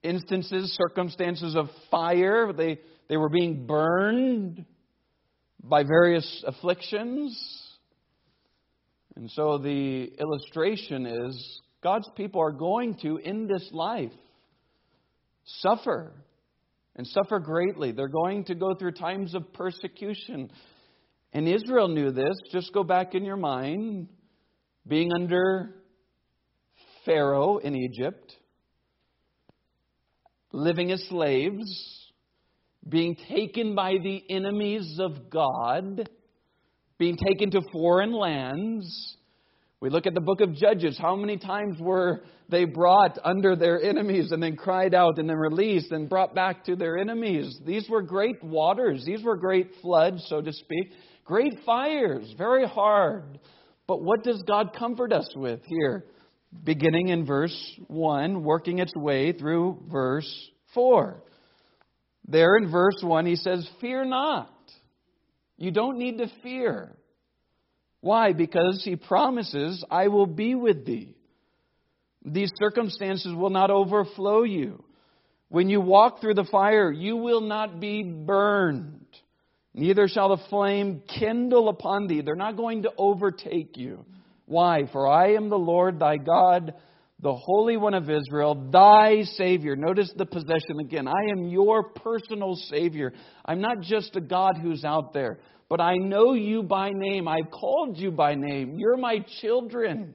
instances, 0.03 0.77
circumstances 0.77 1.55
of 1.55 1.69
fire. 1.89 2.51
They, 2.51 2.79
they 3.07 3.17
were 3.17 3.29
being 3.29 3.65
burned 3.65 4.65
by 5.63 5.83
various 5.83 6.43
afflictions. 6.45 7.37
And 9.15 9.29
so 9.31 9.57
the 9.57 10.11
illustration 10.19 11.05
is 11.05 11.61
God's 11.83 12.09
people 12.15 12.41
are 12.41 12.51
going 12.51 12.95
to, 13.01 13.17
in 13.17 13.47
this 13.47 13.67
life, 13.71 14.11
suffer 15.45 16.13
and 17.01 17.07
suffer 17.07 17.39
greatly. 17.39 17.91
They're 17.91 18.07
going 18.07 18.43
to 18.43 18.53
go 18.53 18.75
through 18.75 18.91
times 18.91 19.33
of 19.33 19.51
persecution. 19.53 20.51
And 21.33 21.47
Israel 21.47 21.87
knew 21.87 22.11
this. 22.11 22.37
Just 22.51 22.71
go 22.75 22.83
back 22.83 23.15
in 23.15 23.25
your 23.25 23.37
mind 23.37 24.07
being 24.87 25.09
under 25.11 25.81
Pharaoh 27.03 27.57
in 27.57 27.75
Egypt, 27.75 28.35
living 30.51 30.91
as 30.91 31.03
slaves, 31.09 32.11
being 32.87 33.15
taken 33.27 33.73
by 33.73 33.93
the 33.93 34.23
enemies 34.29 34.99
of 34.99 35.31
God, 35.31 36.07
being 36.99 37.17
taken 37.17 37.49
to 37.49 37.61
foreign 37.71 38.13
lands. 38.13 39.17
We 39.81 39.89
look 39.89 40.05
at 40.05 40.13
the 40.13 40.21
book 40.21 40.41
of 40.41 40.53
Judges. 40.53 40.95
How 41.01 41.15
many 41.15 41.37
times 41.37 41.79
were 41.79 42.21
they 42.49 42.65
brought 42.65 43.17
under 43.23 43.55
their 43.55 43.81
enemies 43.81 44.31
and 44.31 44.41
then 44.41 44.55
cried 44.55 44.93
out 44.93 45.17
and 45.17 45.27
then 45.27 45.37
released 45.37 45.91
and 45.91 46.07
brought 46.07 46.35
back 46.35 46.63
to 46.65 46.75
their 46.75 46.99
enemies? 46.99 47.59
These 47.65 47.89
were 47.89 48.03
great 48.03 48.43
waters. 48.43 49.03
These 49.03 49.23
were 49.23 49.35
great 49.35 49.71
floods, 49.81 50.23
so 50.29 50.39
to 50.39 50.53
speak. 50.53 50.91
Great 51.25 51.55
fires, 51.65 52.31
very 52.37 52.67
hard. 52.67 53.39
But 53.87 54.03
what 54.03 54.23
does 54.23 54.43
God 54.43 54.75
comfort 54.77 55.11
us 55.11 55.27
with 55.35 55.61
here? 55.65 56.05
Beginning 56.63 57.07
in 57.07 57.25
verse 57.25 57.79
1, 57.87 58.43
working 58.43 58.77
its 58.77 58.95
way 58.95 59.31
through 59.31 59.83
verse 59.91 60.31
4. 60.75 61.23
There 62.27 62.55
in 62.57 62.69
verse 62.69 62.99
1, 63.01 63.25
he 63.25 63.35
says, 63.35 63.67
Fear 63.79 64.05
not. 64.05 64.53
You 65.57 65.71
don't 65.71 65.97
need 65.97 66.19
to 66.19 66.27
fear. 66.43 66.95
Why? 68.01 68.33
Because 68.33 68.81
he 68.83 68.95
promises, 68.95 69.83
I 69.89 70.09
will 70.09 70.25
be 70.25 70.55
with 70.55 70.85
thee. 70.85 71.15
These 72.25 72.51
circumstances 72.59 73.33
will 73.33 73.49
not 73.49 73.71
overflow 73.71 74.43
you. 74.43 74.83
When 75.49 75.69
you 75.69 75.81
walk 75.81 76.21
through 76.21 76.35
the 76.35 76.45
fire, 76.45 76.91
you 76.91 77.17
will 77.17 77.41
not 77.41 77.79
be 77.79 78.03
burned. 78.03 79.05
Neither 79.73 80.07
shall 80.07 80.29
the 80.35 80.43
flame 80.49 81.01
kindle 81.19 81.69
upon 81.69 82.07
thee. 82.07 82.21
They're 82.21 82.35
not 82.35 82.57
going 82.57 82.83
to 82.83 82.91
overtake 82.97 83.77
you. 83.77 84.05
Why? 84.45 84.87
For 84.91 85.07
I 85.07 85.33
am 85.33 85.49
the 85.49 85.57
Lord 85.57 85.99
thy 85.99 86.17
God, 86.17 86.73
the 87.19 87.33
Holy 87.33 87.77
One 87.77 87.93
of 87.93 88.09
Israel, 88.09 88.69
thy 88.71 89.23
Savior. 89.23 89.75
Notice 89.75 90.11
the 90.15 90.25
possession 90.25 90.79
again. 90.81 91.07
I 91.07 91.31
am 91.31 91.49
your 91.49 91.83
personal 91.83 92.55
Savior. 92.55 93.13
I'm 93.45 93.61
not 93.61 93.81
just 93.81 94.15
a 94.15 94.21
God 94.21 94.57
who's 94.61 94.83
out 94.83 95.13
there, 95.13 95.39
but 95.71 95.79
I 95.79 95.95
know 95.95 96.33
you 96.33 96.63
by 96.63 96.91
name. 96.93 97.29
I've 97.29 97.49
called 97.49 97.97
you 97.97 98.11
by 98.11 98.35
name. 98.35 98.75
You're 98.77 98.97
my 98.97 99.25
children. 99.39 99.97
Hmm. 99.97 100.11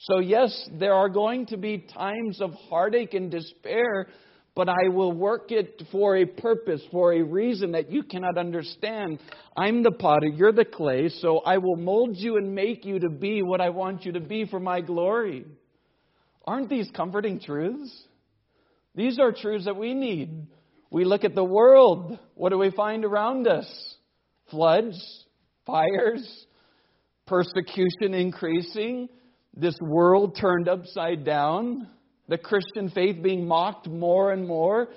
So, 0.00 0.18
yes, 0.18 0.68
there 0.78 0.92
are 0.92 1.08
going 1.08 1.46
to 1.46 1.56
be 1.56 1.78
times 1.78 2.42
of 2.42 2.52
heartache 2.68 3.14
and 3.14 3.30
despair 3.30 4.08
but 4.54 4.68
I 4.68 4.88
will 4.88 5.12
work 5.12 5.52
it 5.52 5.84
for 5.92 6.16
a 6.16 6.24
purpose, 6.24 6.82
for 6.90 7.12
a 7.12 7.22
reason 7.22 7.70
that 7.72 7.92
you 7.92 8.02
cannot 8.02 8.36
understand. 8.36 9.20
I'm 9.56 9.84
the 9.84 9.92
potter, 9.92 10.26
you're 10.26 10.50
the 10.50 10.64
clay, 10.64 11.10
so 11.10 11.38
I 11.46 11.58
will 11.58 11.76
mold 11.76 12.16
you 12.16 12.38
and 12.38 12.56
make 12.56 12.84
you 12.84 12.98
to 12.98 13.08
be 13.08 13.40
what 13.40 13.60
I 13.60 13.70
want 13.70 14.04
you 14.04 14.10
to 14.14 14.20
be 14.20 14.46
for 14.46 14.58
my 14.58 14.80
glory. 14.80 15.44
Aren't 16.44 16.68
these 16.68 16.90
comforting 16.92 17.38
truths? 17.38 17.96
These 18.96 19.20
are 19.20 19.30
truths 19.30 19.66
that 19.66 19.76
we 19.76 19.94
need. 19.94 20.48
We 20.90 21.04
look 21.04 21.22
at 21.22 21.36
the 21.36 21.44
world. 21.44 22.18
What 22.34 22.48
do 22.48 22.58
we 22.58 22.72
find 22.72 23.04
around 23.04 23.46
us? 23.46 23.97
Floods, 24.50 25.24
fires, 25.66 26.46
persecution 27.26 28.14
increasing, 28.14 29.08
this 29.54 29.76
world 29.80 30.36
turned 30.40 30.68
upside 30.68 31.24
down 31.24 31.88
the 32.28 32.38
Christian 32.38 32.90
faith 32.90 33.22
being 33.22 33.46
mocked 33.46 33.88
more 33.88 34.32
and 34.32 34.46
more. 34.46 34.88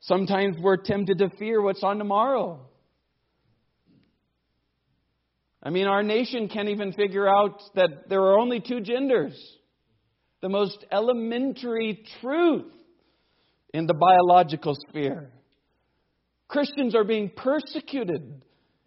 Sometimes 0.00 0.56
we're 0.60 0.76
tempted 0.76 1.18
to 1.18 1.30
fear 1.38 1.62
what's 1.62 1.82
on 1.82 1.98
tomorrow. 1.98 2.60
I 5.62 5.70
mean, 5.70 5.86
our 5.86 6.02
nation 6.02 6.48
can't 6.48 6.68
even 6.68 6.92
figure 6.92 7.28
out 7.28 7.62
that 7.74 8.08
there 8.08 8.22
are 8.22 8.38
only 8.38 8.60
two 8.60 8.80
genders. 8.80 9.38
The 10.40 10.48
most 10.48 10.84
elementary 10.90 12.02
truth 12.20 12.72
in 13.74 13.86
the 13.86 13.94
biological 13.94 14.74
sphere. 14.88 15.30
Christians 16.48 16.94
are 16.94 17.04
being 17.04 17.30
persecuted 17.30 18.42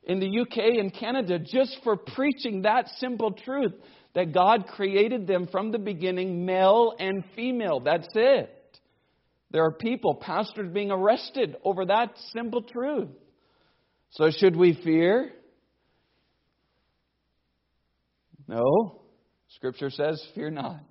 in 0.06 0.20
the 0.20 0.42
UK 0.42 0.80
and 0.80 0.94
Canada 0.94 1.40
just 1.40 1.78
for 1.84 1.96
preaching 1.96 2.64
that 2.64 2.88
simple 2.98 3.32
truth 3.32 3.74
that 4.16 4.34
God 4.34 4.68
created 4.68 5.28
them 5.28 5.48
from 5.52 5.72
the 5.72 5.80
beginning, 5.80 6.46
male 6.46 6.94
and 7.00 7.24
female. 7.36 7.80
That's 7.80 8.08
it. 8.14 8.52
There 9.52 9.64
are 9.64 9.72
people, 9.72 10.16
pastors 10.16 10.72
being 10.74 10.92
arrested 10.92 11.56
over 11.64 11.86
that 11.86 12.14
simple 12.32 12.64
truth. 12.64 13.10
So, 14.12 14.30
should 14.32 14.56
we 14.56 14.80
fear? 14.84 15.32
No. 18.48 19.02
Scripture 19.50 19.90
says, 19.90 20.22
Fear 20.36 20.52
not. 20.52 20.84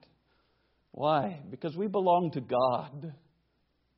Why? 0.92 1.40
Because 1.50 1.76
we 1.76 1.86
belong 1.86 2.30
to 2.34 2.40
God. 2.40 3.14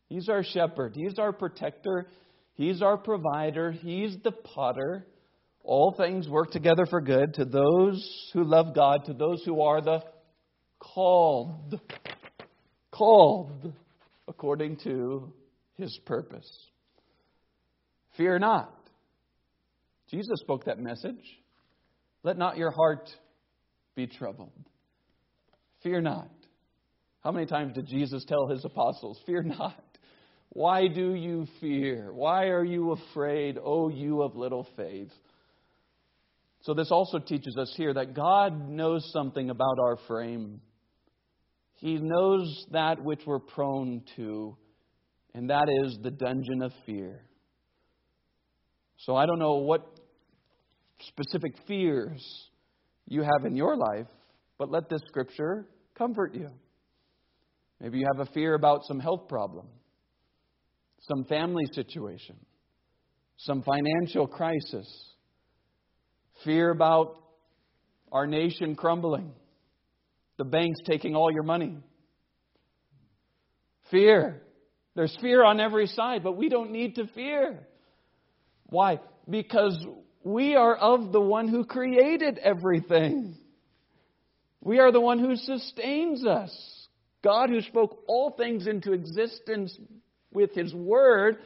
He's 0.09 0.29
our 0.29 0.43
shepherd, 0.45 0.95
He's 0.95 1.19
our 1.19 1.33
protector, 1.33 2.07
He's 2.55 2.83
our 2.83 2.97
provider, 2.97 3.73
He's 3.73 4.17
the 4.23 4.33
potter. 4.33 5.07
All 5.63 5.95
things 5.97 6.29
work 6.29 6.51
together 6.51 6.87
for 6.87 7.01
good 7.01 7.35
to 7.35 7.45
those 7.45 8.31
who 8.33 8.45
love 8.45 8.75
God, 8.75 9.07
to 9.07 9.15
those 9.15 9.43
who 9.45 9.63
are 9.63 9.81
the 9.81 10.03
called. 10.79 11.81
Called 12.91 13.73
according 14.29 14.77
to 14.85 15.33
His 15.77 15.99
purpose. 16.07 16.49
Fear 18.17 18.39
not. 18.39 18.73
Jesus 20.11 20.39
spoke 20.41 20.67
that 20.67 20.79
message. 20.79 21.41
Let 22.23 22.39
not 22.39 22.57
your 22.57 22.71
heart 22.71 23.11
be 23.97 24.07
troubled. 24.07 24.53
Fear 25.83 26.03
not. 26.03 26.31
How 27.23 27.33
many 27.33 27.47
times 27.47 27.75
did 27.75 27.87
Jesus 27.87 28.25
tell 28.27 28.47
his 28.49 28.65
apostles, 28.65 29.21
Fear 29.27 29.43
not? 29.43 29.83
Why 30.55 30.87
do 30.87 31.15
you 31.15 31.47
fear? 31.61 32.13
Why 32.13 32.47
are 32.47 32.65
you 32.65 32.93
afraid, 32.93 33.59
O 33.63 33.89
you 33.89 34.23
of 34.23 34.37
little 34.37 34.67
faith? 34.77 35.11
So, 36.63 36.75
this 36.75 36.91
also 36.91 37.19
teaches 37.19 37.57
us 37.59 37.75
here 37.77 37.93
that 37.93 38.15
God 38.15 38.71
knows 38.71 39.11
something 39.13 39.51
about 39.51 39.79
our 39.81 39.99
frame. 40.07 40.61
He 41.75 41.99
knows 42.01 42.65
that 42.71 43.03
which 43.03 43.21
we're 43.27 43.41
prone 43.41 44.03
to, 44.17 44.57
and 45.35 45.51
that 45.51 45.67
is 45.83 45.99
the 46.03 46.13
dungeon 46.13 46.63
of 46.63 46.73
fear. 46.87 47.21
So, 48.99 49.17
I 49.17 49.27
don't 49.27 49.41
know 49.41 49.57
what 49.57 49.85
specific 51.01 51.53
fears 51.67 52.25
you 53.09 53.23
have 53.23 53.45
in 53.45 53.57
your 53.57 53.77
life, 53.77 54.07
but 54.57 54.71
let 54.71 54.89
this 54.89 55.01
scripture 55.09 55.67
comfort 55.99 56.33
you. 56.35 56.51
Maybe 57.81 57.99
you 57.99 58.07
have 58.17 58.27
a 58.27 58.33
fear 58.33 58.55
about 58.55 58.85
some 58.87 59.01
health 59.01 59.29
problem, 59.29 59.67
some 61.09 61.25
family 61.25 61.65
situation, 61.73 62.37
some 63.37 63.63
financial 63.63 64.27
crisis, 64.27 64.89
fear 66.45 66.71
about 66.71 67.17
our 68.11 68.27
nation 68.27 68.75
crumbling, 68.75 69.33
the 70.39 70.45
banks 70.45 70.81
taking 70.87 71.15
all 71.15 71.31
your 71.33 71.43
money. 71.43 71.77
Fear. 73.91 74.41
There's 74.95 75.17
fear 75.21 75.45
on 75.45 75.61
every 75.61 75.87
side, 75.89 76.23
but 76.23 76.37
we 76.37 76.49
don't 76.49 76.71
need 76.71 76.95
to 76.97 77.07
fear. 77.09 77.67
Why? 78.67 79.01
Because 79.29 79.77
we 80.23 80.55
are 80.57 80.75
of 80.75 81.13
the 81.13 81.21
one 81.21 81.49
who 81.49 81.65
created 81.65 82.39
everything. 82.39 83.37
We 84.61 84.79
are 84.79 84.93
the 84.93 85.01
one 85.01 85.19
who 85.19 85.37
sustains 85.37 86.25
us. 86.25 86.51
God, 87.23 87.51
who 87.51 87.61
spoke 87.61 88.05
all 88.07 88.31
things 88.31 88.67
into 88.67 88.93
existence 88.93 89.77
with 90.35 90.55
His 90.55 90.75
Word, 90.75 91.39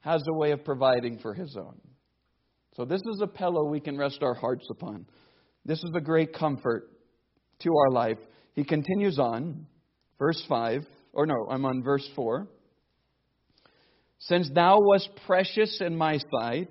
has 0.00 0.22
a 0.28 0.34
way 0.34 0.52
of 0.52 0.64
providing 0.64 1.18
for 1.18 1.34
His 1.34 1.56
own. 1.56 1.80
So, 2.76 2.84
this 2.84 3.00
is 3.00 3.20
a 3.22 3.26
pillow 3.26 3.64
we 3.64 3.80
can 3.80 3.98
rest 3.98 4.22
our 4.22 4.34
hearts 4.34 4.66
upon. 4.70 5.06
This 5.64 5.78
is 5.78 5.90
a 5.96 6.00
great 6.00 6.34
comfort 6.34 6.90
to 7.60 7.70
our 7.74 7.90
life. 7.90 8.18
He 8.54 8.64
continues 8.64 9.18
on, 9.18 9.66
verse 10.18 10.42
5, 10.48 10.82
or 11.12 11.26
no, 11.26 11.46
I'm 11.50 11.64
on 11.64 11.82
verse 11.82 12.08
4. 12.14 12.46
Since 14.18 14.50
thou 14.54 14.78
wast 14.80 15.10
precious 15.26 15.80
in 15.80 15.96
my 15.96 16.18
sight, 16.30 16.70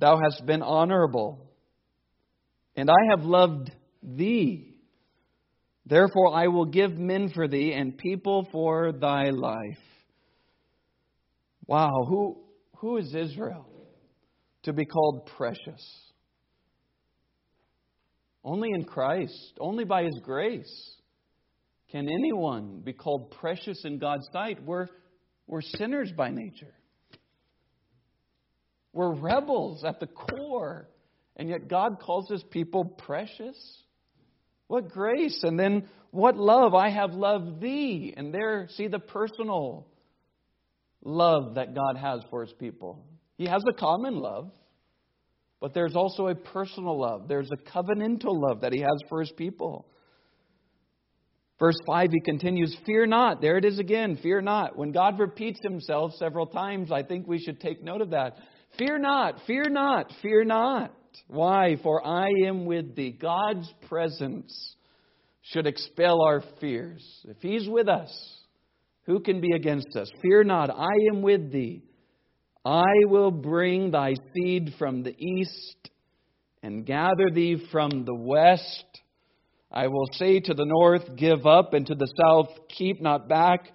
Thou 0.00 0.18
hast 0.18 0.46
been 0.46 0.62
honorable, 0.62 1.38
and 2.74 2.90
I 2.90 3.10
have 3.10 3.22
loved 3.22 3.70
thee. 4.02 4.74
Therefore, 5.84 6.34
I 6.34 6.46
will 6.48 6.64
give 6.64 6.92
men 6.92 7.28
for 7.28 7.46
thee 7.46 7.74
and 7.74 7.98
people 7.98 8.48
for 8.50 8.92
thy 8.92 9.28
life. 9.28 9.78
Wow, 11.70 12.04
who, 12.04 12.36
who 12.78 12.96
is 12.96 13.14
Israel 13.14 13.64
to 14.64 14.72
be 14.72 14.84
called 14.84 15.30
precious? 15.36 16.10
Only 18.42 18.70
in 18.74 18.82
Christ, 18.82 19.52
only 19.60 19.84
by 19.84 20.02
His 20.02 20.18
grace, 20.20 20.96
can 21.92 22.08
anyone 22.08 22.80
be 22.84 22.92
called 22.92 23.30
precious 23.30 23.84
in 23.84 24.00
God's 24.00 24.28
sight. 24.32 24.60
We're, 24.64 24.88
we're 25.46 25.60
sinners 25.60 26.10
by 26.10 26.30
nature. 26.30 26.74
We're 28.92 29.14
rebels 29.14 29.84
at 29.84 30.00
the 30.00 30.08
core. 30.08 30.88
And 31.36 31.48
yet 31.48 31.68
God 31.68 32.00
calls 32.00 32.28
his 32.28 32.42
people 32.50 32.84
precious. 32.84 33.56
What 34.66 34.88
grace. 34.88 35.44
And 35.44 35.56
then 35.56 35.88
what 36.10 36.36
love. 36.36 36.74
I 36.74 36.90
have 36.90 37.12
loved 37.12 37.60
thee. 37.60 38.12
And 38.16 38.34
there, 38.34 38.66
see 38.70 38.88
the 38.88 38.98
personal 38.98 39.86
love 41.02 41.54
that 41.54 41.74
God 41.74 41.96
has 41.96 42.20
for 42.30 42.44
his 42.44 42.52
people. 42.54 43.04
He 43.36 43.46
has 43.46 43.62
a 43.68 43.72
common 43.72 44.16
love, 44.16 44.50
but 45.60 45.74
there's 45.74 45.96
also 45.96 46.28
a 46.28 46.34
personal 46.34 46.98
love. 46.98 47.28
There's 47.28 47.50
a 47.52 47.70
covenantal 47.70 48.38
love 48.38 48.62
that 48.62 48.72
he 48.72 48.80
has 48.80 49.00
for 49.08 49.20
his 49.20 49.32
people. 49.32 49.86
Verse 51.58 51.76
5, 51.86 52.10
he 52.10 52.20
continues, 52.20 52.74
Fear 52.86 53.06
not. 53.06 53.42
There 53.42 53.58
it 53.58 53.66
is 53.66 53.78
again, 53.78 54.18
fear 54.22 54.40
not. 54.40 54.78
When 54.78 54.92
God 54.92 55.18
repeats 55.18 55.60
himself 55.62 56.12
several 56.14 56.46
times, 56.46 56.90
I 56.90 57.02
think 57.02 57.26
we 57.26 57.38
should 57.38 57.60
take 57.60 57.84
note 57.84 58.00
of 58.00 58.10
that. 58.10 58.36
Fear 58.78 58.98
not, 58.98 59.40
fear 59.46 59.64
not, 59.68 60.10
fear 60.22 60.42
not. 60.44 60.94
Why? 61.26 61.76
For 61.82 62.04
I 62.06 62.28
am 62.46 62.64
with 62.64 62.96
thee. 62.96 63.10
God's 63.10 63.70
presence 63.88 64.74
should 65.42 65.66
expel 65.66 66.22
our 66.22 66.42
fears. 66.60 67.04
If 67.24 67.36
He's 67.40 67.68
with 67.68 67.88
us, 67.88 68.10
who 69.10 69.18
can 69.18 69.40
be 69.40 69.52
against 69.56 69.96
us? 69.96 70.08
Fear 70.22 70.44
not, 70.44 70.70
I 70.70 70.94
am 71.12 71.20
with 71.20 71.50
thee. 71.50 71.82
I 72.64 72.92
will 73.06 73.32
bring 73.32 73.90
thy 73.90 74.14
seed 74.32 74.74
from 74.78 75.02
the 75.02 75.16
east 75.18 75.90
and 76.62 76.86
gather 76.86 77.28
thee 77.28 77.66
from 77.72 78.04
the 78.04 78.14
west. 78.14 78.84
I 79.72 79.88
will 79.88 80.06
say 80.12 80.38
to 80.38 80.54
the 80.54 80.64
north, 80.64 81.16
Give 81.16 81.44
up, 81.44 81.74
and 81.74 81.86
to 81.86 81.94
the 81.96 82.12
south, 82.22 82.48
Keep 82.68 83.00
not 83.00 83.28
back. 83.28 83.72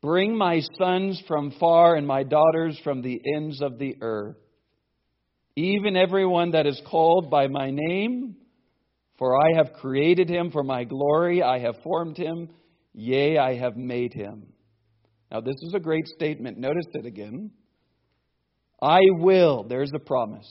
Bring 0.00 0.36
my 0.36 0.60
sons 0.78 1.20
from 1.26 1.52
far 1.58 1.96
and 1.96 2.06
my 2.06 2.22
daughters 2.22 2.78
from 2.84 3.02
the 3.02 3.20
ends 3.34 3.60
of 3.60 3.78
the 3.78 3.96
earth. 4.00 4.36
Even 5.56 5.96
everyone 5.96 6.52
that 6.52 6.66
is 6.66 6.80
called 6.88 7.30
by 7.30 7.48
my 7.48 7.70
name, 7.72 8.36
for 9.18 9.36
I 9.36 9.56
have 9.56 9.72
created 9.80 10.28
him 10.28 10.52
for 10.52 10.62
my 10.62 10.84
glory, 10.84 11.42
I 11.42 11.58
have 11.60 11.82
formed 11.82 12.16
him, 12.16 12.50
yea, 12.96 13.38
I 13.38 13.56
have 13.56 13.76
made 13.76 14.12
him. 14.12 14.46
Now, 15.30 15.40
this 15.40 15.54
is 15.62 15.74
a 15.74 15.80
great 15.80 16.06
statement. 16.08 16.58
Notice 16.58 16.86
it 16.94 17.06
again. 17.06 17.50
I 18.82 19.00
will, 19.18 19.64
there's 19.68 19.92
a 19.94 19.98
promise. 19.98 20.48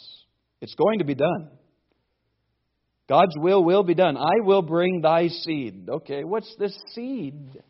It's 0.61 0.75
going 0.75 0.99
to 0.99 1.05
be 1.05 1.15
done. 1.15 1.49
God's 3.07 3.35
will 3.37 3.63
will 3.63 3.83
be 3.83 3.93
done. 3.93 4.17
I 4.17 4.41
will 4.41 4.61
bring 4.61 5.01
thy 5.01 5.27
seed. 5.27 5.87
Okay, 5.89 6.23
what's 6.23 6.53
this 6.57 6.75
seed? 6.93 7.61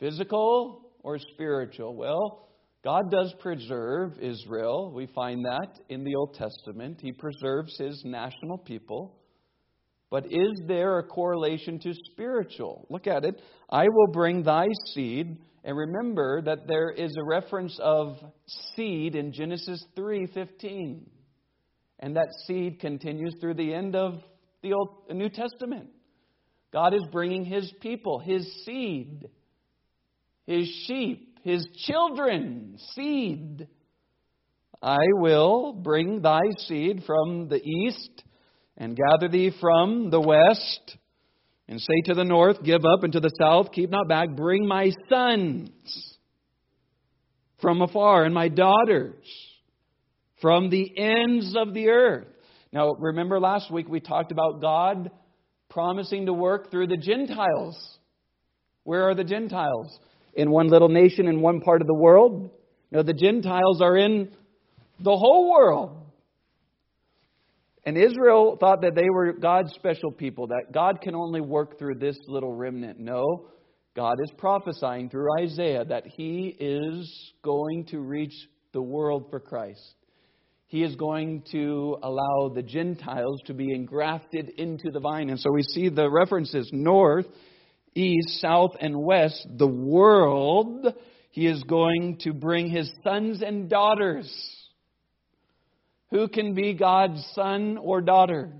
Physical 0.00 0.90
or 1.02 1.18
spiritual? 1.18 1.94
Well, 1.94 2.48
God 2.82 3.10
does 3.10 3.34
preserve 3.40 4.18
Israel. 4.20 4.90
We 4.92 5.06
find 5.14 5.44
that 5.44 5.78
in 5.88 6.02
the 6.02 6.16
Old 6.16 6.34
Testament. 6.34 7.00
He 7.02 7.12
preserves 7.12 7.76
his 7.78 8.02
national 8.04 8.58
people. 8.58 9.19
But 10.10 10.26
is 10.26 10.60
there 10.66 10.98
a 10.98 11.04
correlation 11.04 11.78
to 11.80 11.94
spiritual? 12.12 12.86
Look 12.90 13.06
at 13.06 13.24
it. 13.24 13.40
I 13.70 13.88
will 13.88 14.08
bring 14.12 14.42
thy 14.42 14.66
seed. 14.92 15.38
And 15.62 15.76
remember 15.76 16.42
that 16.42 16.66
there 16.66 16.90
is 16.90 17.14
a 17.16 17.24
reference 17.24 17.78
of 17.80 18.16
seed 18.74 19.14
in 19.14 19.32
Genesis 19.32 19.84
3:15. 19.96 21.06
And 22.00 22.16
that 22.16 22.28
seed 22.46 22.80
continues 22.80 23.36
through 23.40 23.54
the 23.54 23.74
end 23.74 23.94
of 23.94 24.22
the 24.62 24.72
Old 24.72 25.10
New 25.12 25.28
Testament. 25.28 25.90
God 26.72 26.94
is 26.94 27.04
bringing 27.12 27.44
his 27.44 27.70
people, 27.80 28.18
his 28.18 28.64
seed 28.64 29.28
his 30.50 30.68
sheep, 30.86 31.38
his 31.44 31.64
children, 31.86 32.76
seed. 32.94 33.68
I 34.82 34.98
will 35.12 35.72
bring 35.72 36.22
thy 36.22 36.40
seed 36.58 37.04
from 37.06 37.48
the 37.48 37.62
east 37.62 38.24
and 38.80 38.96
gather 38.96 39.28
thee 39.28 39.52
from 39.60 40.10
the 40.10 40.20
west 40.20 40.96
and 41.68 41.78
say 41.80 42.00
to 42.06 42.14
the 42.14 42.24
north, 42.24 42.64
Give 42.64 42.84
up, 42.84 43.04
and 43.04 43.12
to 43.12 43.20
the 43.20 43.30
south, 43.38 43.70
keep 43.72 43.90
not 43.90 44.08
back. 44.08 44.30
Bring 44.30 44.66
my 44.66 44.90
sons 45.08 45.70
from 47.60 47.82
afar 47.82 48.24
and 48.24 48.34
my 48.34 48.48
daughters 48.48 49.24
from 50.40 50.70
the 50.70 50.98
ends 50.98 51.54
of 51.56 51.74
the 51.74 51.90
earth. 51.90 52.26
Now, 52.72 52.94
remember 52.94 53.38
last 53.38 53.70
week 53.70 53.86
we 53.86 54.00
talked 54.00 54.32
about 54.32 54.62
God 54.62 55.10
promising 55.68 56.26
to 56.26 56.32
work 56.32 56.70
through 56.70 56.86
the 56.86 56.96
Gentiles. 56.96 57.78
Where 58.84 59.10
are 59.10 59.14
the 59.14 59.24
Gentiles? 59.24 59.96
In 60.32 60.50
one 60.50 60.68
little 60.68 60.88
nation 60.88 61.28
in 61.28 61.42
one 61.42 61.60
part 61.60 61.82
of 61.82 61.86
the 61.86 61.94
world? 61.94 62.50
No, 62.90 63.02
the 63.02 63.12
Gentiles 63.12 63.82
are 63.82 63.96
in 63.96 64.30
the 64.98 65.16
whole 65.16 65.50
world. 65.50 65.96
And 67.84 67.96
Israel 67.96 68.56
thought 68.60 68.82
that 68.82 68.94
they 68.94 69.08
were 69.08 69.32
God's 69.32 69.72
special 69.74 70.12
people, 70.12 70.48
that 70.48 70.72
God 70.72 71.00
can 71.00 71.14
only 71.14 71.40
work 71.40 71.78
through 71.78 71.94
this 71.94 72.18
little 72.28 72.52
remnant. 72.52 72.98
No, 72.98 73.46
God 73.96 74.16
is 74.22 74.30
prophesying 74.36 75.08
through 75.08 75.28
Isaiah 75.40 75.84
that 75.86 76.06
He 76.06 76.54
is 76.58 77.32
going 77.42 77.86
to 77.86 78.00
reach 78.00 78.34
the 78.72 78.82
world 78.82 79.26
for 79.30 79.40
Christ. 79.40 79.94
He 80.66 80.84
is 80.84 80.94
going 80.94 81.42
to 81.50 81.96
allow 82.02 82.52
the 82.54 82.62
Gentiles 82.62 83.40
to 83.46 83.54
be 83.54 83.74
engrafted 83.74 84.50
into 84.50 84.90
the 84.92 85.00
vine. 85.00 85.30
And 85.30 85.40
so 85.40 85.50
we 85.50 85.64
see 85.64 85.88
the 85.88 86.08
references 86.08 86.70
north, 86.72 87.26
east, 87.96 88.40
south, 88.40 88.72
and 88.80 89.02
west, 89.02 89.48
the 89.56 89.66
world. 89.66 90.86
He 91.30 91.46
is 91.46 91.62
going 91.64 92.18
to 92.20 92.32
bring 92.32 92.70
His 92.70 92.92
sons 93.02 93.42
and 93.42 93.68
daughters 93.68 94.30
who 96.10 96.28
can 96.28 96.54
be 96.54 96.74
God's 96.74 97.24
son 97.34 97.78
or 97.78 98.00
daughter? 98.00 98.50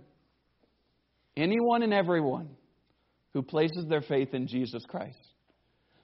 Anyone 1.37 1.83
and 1.83 1.93
everyone 1.93 2.51
who 3.33 3.43
places 3.43 3.87
their 3.89 4.03
faith 4.03 4.35
in 4.35 4.47
Jesus 4.47 4.85
Christ. 4.89 5.19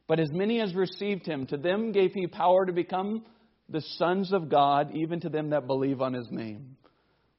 But 0.09 0.21
as 0.21 0.31
many 0.33 0.61
as 0.61 0.75
received 0.75 1.27
him, 1.27 1.47
to 1.47 1.57
them 1.57 1.93
gave 1.93 2.13
he 2.13 2.27
power 2.27 2.65
to 2.65 2.73
become 2.73 3.25
the 3.69 3.81
sons 3.81 4.33
of 4.33 4.49
God, 4.49 4.95
even 4.95 5.21
to 5.21 5.29
them 5.29 5.51
that 5.51 5.67
believe 5.67 6.01
on 6.01 6.13
his 6.13 6.29
name. 6.31 6.77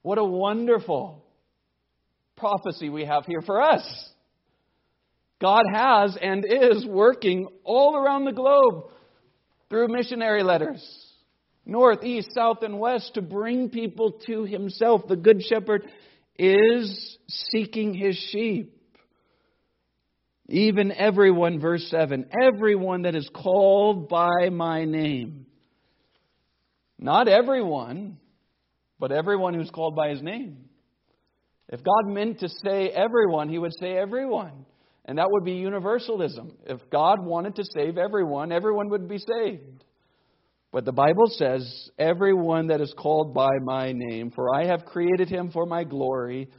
What 0.01 0.17
a 0.17 0.23
wonderful 0.23 1.23
prophecy 2.35 2.89
we 2.89 3.05
have 3.05 3.25
here 3.25 3.41
for 3.41 3.61
us. 3.61 4.09
God 5.39 5.63
has 5.73 6.17
and 6.21 6.45
is 6.45 6.85
working 6.85 7.47
all 7.63 7.95
around 7.95 8.25
the 8.25 8.33
globe 8.33 8.89
through 9.69 9.87
missionary 9.87 10.43
letters 10.43 11.06
north, 11.67 12.03
east, 12.03 12.29
south, 12.33 12.63
and 12.63 12.79
west 12.79 13.13
to 13.15 13.21
bring 13.21 13.69
people 13.69 14.19
to 14.25 14.45
himself. 14.45 15.07
The 15.07 15.15
Good 15.15 15.43
Shepherd 15.43 15.87
is 16.39 17.17
seeking 17.27 17.93
his 17.93 18.15
sheep. 18.31 18.73
Even 20.49 20.93
everyone, 20.93 21.59
verse 21.59 21.85
7, 21.89 22.29
everyone 22.41 23.01
that 23.01 23.15
is 23.15 23.29
called 23.33 24.07
by 24.07 24.49
my 24.49 24.85
name. 24.85 25.45
Not 26.97 27.27
everyone, 27.27 28.17
but 28.97 29.11
everyone 29.11 29.53
who's 29.53 29.69
called 29.69 29.95
by 29.95 30.09
his 30.09 30.21
name. 30.21 30.69
If 31.69 31.83
God 31.83 32.07
meant 32.07 32.39
to 32.39 32.49
say 32.49 32.87
everyone, 32.87 33.49
he 33.49 33.59
would 33.59 33.73
say 33.77 33.97
everyone. 33.97 34.65
And 35.03 35.17
that 35.17 35.29
would 35.29 35.43
be 35.43 35.53
universalism. 35.53 36.53
If 36.65 36.89
God 36.89 37.23
wanted 37.23 37.55
to 37.55 37.63
save 37.75 37.97
everyone, 37.97 38.51
everyone 38.51 38.89
would 38.89 39.07
be 39.07 39.19
saved. 39.19 39.83
But 40.71 40.85
the 40.85 40.91
Bible 40.91 41.27
says, 41.27 41.89
Everyone 41.97 42.67
that 42.67 42.81
is 42.81 42.93
called 42.97 43.33
by 43.33 43.51
my 43.63 43.93
name, 43.93 44.31
for 44.31 44.53
I 44.53 44.65
have 44.65 44.85
created 44.85 45.29
him 45.29 45.51
for 45.51 45.65
my 45.65 45.83
glory, 45.83 46.49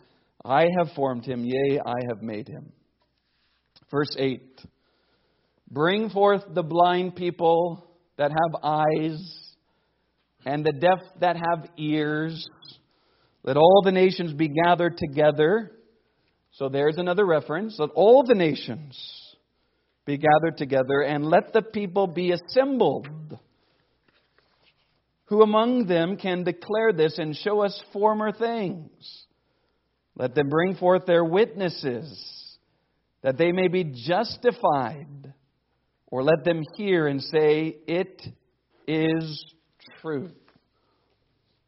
I 0.44 0.66
have 0.78 0.92
formed 0.94 1.24
him, 1.24 1.44
yea, 1.44 1.80
I 1.84 1.96
have 2.08 2.22
made 2.22 2.48
him. 2.48 2.72
Verse 3.90 4.14
8 4.18 4.42
Bring 5.70 6.10
forth 6.10 6.42
the 6.54 6.62
blind 6.62 7.16
people 7.16 7.84
that 8.16 8.30
have 8.30 8.62
eyes, 8.62 9.20
and 10.44 10.64
the 10.64 10.72
deaf 10.72 11.00
that 11.20 11.36
have 11.36 11.68
ears. 11.76 12.48
Let 13.42 13.56
all 13.56 13.82
the 13.84 13.92
nations 13.92 14.32
be 14.32 14.48
gathered 14.48 14.96
together. 14.96 15.72
So 16.52 16.68
there's 16.68 16.96
another 16.96 17.24
reference. 17.24 17.76
Let 17.78 17.90
all 17.90 18.24
the 18.24 18.34
nations 18.34 18.98
be 20.04 20.16
gathered 20.16 20.56
together, 20.56 21.02
and 21.02 21.26
let 21.26 21.52
the 21.52 21.62
people 21.62 22.06
be 22.06 22.32
assembled. 22.32 23.08
Who 25.28 25.42
among 25.42 25.86
them 25.86 26.16
can 26.16 26.42
declare 26.42 26.92
this 26.92 27.18
and 27.18 27.36
show 27.36 27.62
us 27.62 27.80
former 27.92 28.32
things? 28.32 29.26
Let 30.16 30.34
them 30.34 30.48
bring 30.48 30.74
forth 30.74 31.04
their 31.06 31.24
witnesses, 31.24 32.58
that 33.22 33.36
they 33.36 33.52
may 33.52 33.68
be 33.68 33.84
justified. 34.06 35.34
Or 36.10 36.22
let 36.22 36.44
them 36.44 36.62
hear 36.76 37.06
and 37.06 37.22
say, 37.22 37.76
It 37.86 38.22
is 38.86 39.44
truth. 40.00 40.32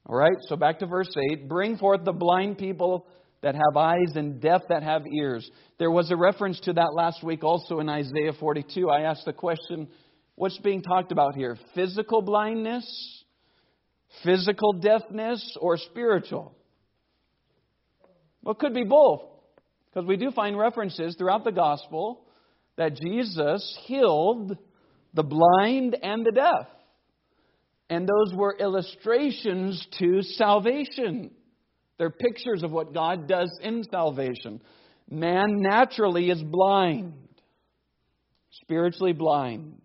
All 0.06 0.16
right, 0.16 0.36
so 0.48 0.56
back 0.56 0.78
to 0.78 0.86
verse 0.86 1.14
8. 1.30 1.46
Bring 1.46 1.76
forth 1.76 2.04
the 2.04 2.12
blind 2.12 2.56
people 2.56 3.06
that 3.42 3.54
have 3.54 3.76
eyes 3.76 4.16
and 4.16 4.40
deaf 4.40 4.62
that 4.70 4.82
have 4.82 5.02
ears. 5.06 5.48
There 5.78 5.90
was 5.90 6.10
a 6.10 6.16
reference 6.16 6.58
to 6.60 6.72
that 6.72 6.94
last 6.94 7.22
week 7.22 7.44
also 7.44 7.80
in 7.80 7.88
Isaiah 7.90 8.32
42. 8.38 8.88
I 8.88 9.02
asked 9.02 9.26
the 9.26 9.32
question, 9.32 9.88
what's 10.34 10.58
being 10.58 10.82
talked 10.82 11.12
about 11.12 11.36
here? 11.36 11.58
Physical 11.74 12.22
blindness 12.22 13.19
Physical 14.24 14.72
deafness 14.74 15.56
or 15.60 15.76
spiritual? 15.76 16.54
Well, 18.42 18.54
it 18.54 18.58
could 18.58 18.74
be 18.74 18.84
both. 18.84 19.22
Because 19.92 20.06
we 20.06 20.16
do 20.16 20.30
find 20.30 20.58
references 20.58 21.16
throughout 21.16 21.44
the 21.44 21.52
gospel 21.52 22.26
that 22.76 22.96
Jesus 22.96 23.78
healed 23.86 24.56
the 25.14 25.22
blind 25.22 25.96
and 26.02 26.24
the 26.24 26.32
deaf. 26.32 26.66
And 27.88 28.08
those 28.08 28.34
were 28.34 28.56
illustrations 28.58 29.84
to 29.98 30.22
salvation. 30.22 31.32
They're 31.98 32.10
pictures 32.10 32.62
of 32.62 32.70
what 32.70 32.94
God 32.94 33.26
does 33.26 33.50
in 33.62 33.82
salvation. 33.90 34.62
Man 35.10 35.56
naturally 35.58 36.30
is 36.30 36.40
blind, 36.40 37.14
spiritually 38.62 39.12
blind, 39.12 39.82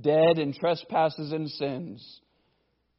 dead 0.00 0.38
in 0.38 0.52
trespasses 0.52 1.32
and 1.32 1.50
sins. 1.50 2.20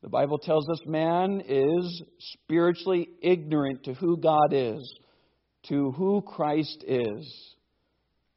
The 0.01 0.09
Bible 0.09 0.39
tells 0.39 0.67
us 0.69 0.79
man 0.85 1.43
is 1.47 2.01
spiritually 2.19 3.09
ignorant 3.21 3.83
to 3.83 3.93
who 3.93 4.17
God 4.17 4.51
is, 4.51 4.93
to 5.69 5.91
who 5.91 6.21
Christ 6.21 6.83
is, 6.87 7.55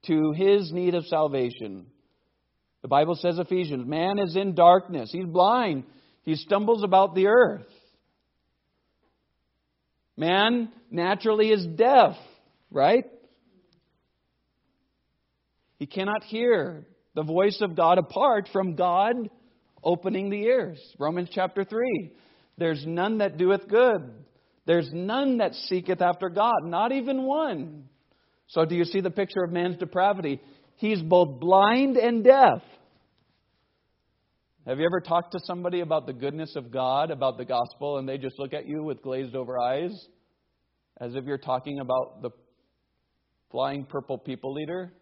to 0.07 0.33
his 0.33 0.71
need 0.73 0.95
of 0.95 1.07
salvation. 1.07 1.87
The 2.83 2.89
Bible 2.89 3.15
says, 3.15 3.39
Ephesians, 3.39 3.87
man 3.87 4.19
is 4.19 4.37
in 4.37 4.55
darkness. 4.55 5.11
He's 5.11 5.25
blind. 5.25 5.85
He 6.23 6.35
stumbles 6.35 6.85
about 6.85 7.15
the 7.15 7.29
earth. 7.29 7.67
Man 10.17 10.71
naturally 10.91 11.51
is 11.51 11.67
deaf, 11.67 12.15
right? 12.71 13.07
He 15.79 15.87
cannot 15.87 16.25
hear 16.25 16.87
the 17.15 17.23
voice 17.23 17.59
of 17.63 17.75
God 17.75 17.99
apart 17.99 18.49
from 18.53 18.77
God 18.77 19.17
opening 19.85 20.31
the 20.31 20.43
ears. 20.43 20.81
Romans 20.99 21.29
chapter 21.33 21.65
3. 21.65 22.13
There's 22.59 22.85
none 22.87 23.19
that 23.19 23.37
doeth 23.37 23.69
good. 23.69 24.11
There's 24.67 24.89
none 24.93 25.39
that 25.39 25.55
seeketh 25.55 26.01
after 26.01 26.29
God, 26.29 26.65
not 26.65 26.93
even 26.93 27.23
one. 27.23 27.85
So, 28.49 28.65
do 28.65 28.75
you 28.75 28.85
see 28.85 29.01
the 29.01 29.11
picture 29.11 29.43
of 29.43 29.53
man's 29.53 29.77
depravity? 29.77 30.41
He's 30.77 31.03
both 31.03 31.41
blind 31.41 31.97
and 31.97 32.25
deaf. 32.25 32.63
Have 34.67 34.79
you 34.79 34.87
ever 34.87 35.01
talked 35.01 35.33
to 35.33 35.41
somebody 35.45 35.81
about 35.81 36.07
the 36.07 36.15
goodness 36.15 36.57
of 36.57 36.71
God, 36.71 37.11
about 37.11 37.37
the 37.37 37.45
gospel, 37.45 37.99
and 37.99 38.09
they 38.09 38.17
just 38.17 38.39
look 38.39 38.55
at 38.55 38.67
you 38.67 38.83
with 38.83 39.03
glazed 39.03 39.35
over 39.35 39.59
eyes? 39.59 39.93
As 40.99 41.15
if 41.15 41.25
you're 41.25 41.37
talking 41.37 41.81
about 41.81 42.23
the 42.23 42.31
flying 43.51 43.85
purple 43.85 44.17
people 44.17 44.59
eater? 44.59 44.93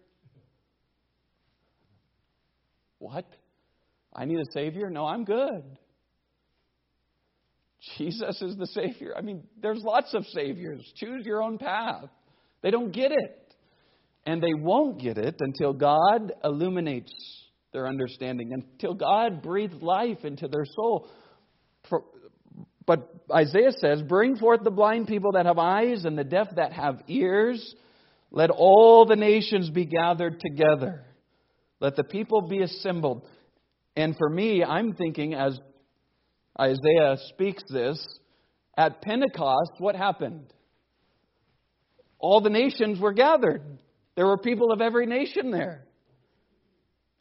What? 2.99 3.27
I 4.15 4.25
need 4.25 4.39
a 4.39 4.53
Savior? 4.53 4.91
No, 4.91 5.07
I'm 5.07 5.25
good. 5.25 5.63
Jesus 7.97 8.41
is 8.41 8.57
the 8.57 8.67
Savior. 8.67 9.15
I 9.17 9.23
mean, 9.23 9.43
there's 9.61 9.83
lots 9.83 10.15
of 10.15 10.25
Saviors. 10.27 10.81
Choose 10.97 11.27
your 11.27 11.43
own 11.43 11.59
path. 11.59 12.09
They 12.63 12.71
don't 12.71 12.93
get 12.93 13.11
it. 13.11 13.55
And 14.25 14.41
they 14.41 14.55
won't 14.55 15.01
get 15.01 15.19
it 15.19 15.37
until 15.41 15.73
God 15.73 16.33
illuminates 16.45 17.13
their 17.73 17.89
understanding, 17.89 18.53
until 18.53 18.95
God 18.95 19.43
breathes 19.43 19.83
life 19.83 20.25
into 20.25 20.47
their 20.47 20.65
soul. 20.65 21.09
But 22.87 23.13
Isaiah 23.33 23.73
says, 23.79 24.03
Bring 24.03 24.37
forth 24.37 24.63
the 24.63 24.71
blind 24.71 25.09
people 25.09 25.33
that 25.33 25.47
have 25.47 25.59
eyes 25.59 26.05
and 26.05 26.17
the 26.17 26.25
deaf 26.25 26.49
that 26.57 26.73
have 26.73 27.03
ears. 27.09 27.75
Let 28.31 28.51
all 28.51 29.07
the 29.07 29.17
nations 29.17 29.71
be 29.71 29.87
gathered 29.87 30.39
together. 30.41 31.05
Let 31.81 31.97
the 31.97 32.05
people 32.05 32.43
be 32.43 32.61
assembled. 32.61 33.27
And 33.97 34.17
for 34.17 34.29
me, 34.29 34.65
I'm 34.65 34.95
thinking 34.95 35.35
as 35.35 35.59
Isaiah 36.61 37.17
speaks 37.29 37.63
this, 37.71 37.99
at 38.77 39.03
Pentecost, 39.03 39.73
what 39.79 39.95
happened? 39.95 40.53
All 42.19 42.41
the 42.41 42.51
nations 42.51 43.01
were 43.01 43.13
gathered. 43.13 43.79
There 44.17 44.27
were 44.27 44.39
people 44.39 44.73
of 44.73 44.81
every 44.81 45.07
nation 45.07 45.51
there. 45.51 45.87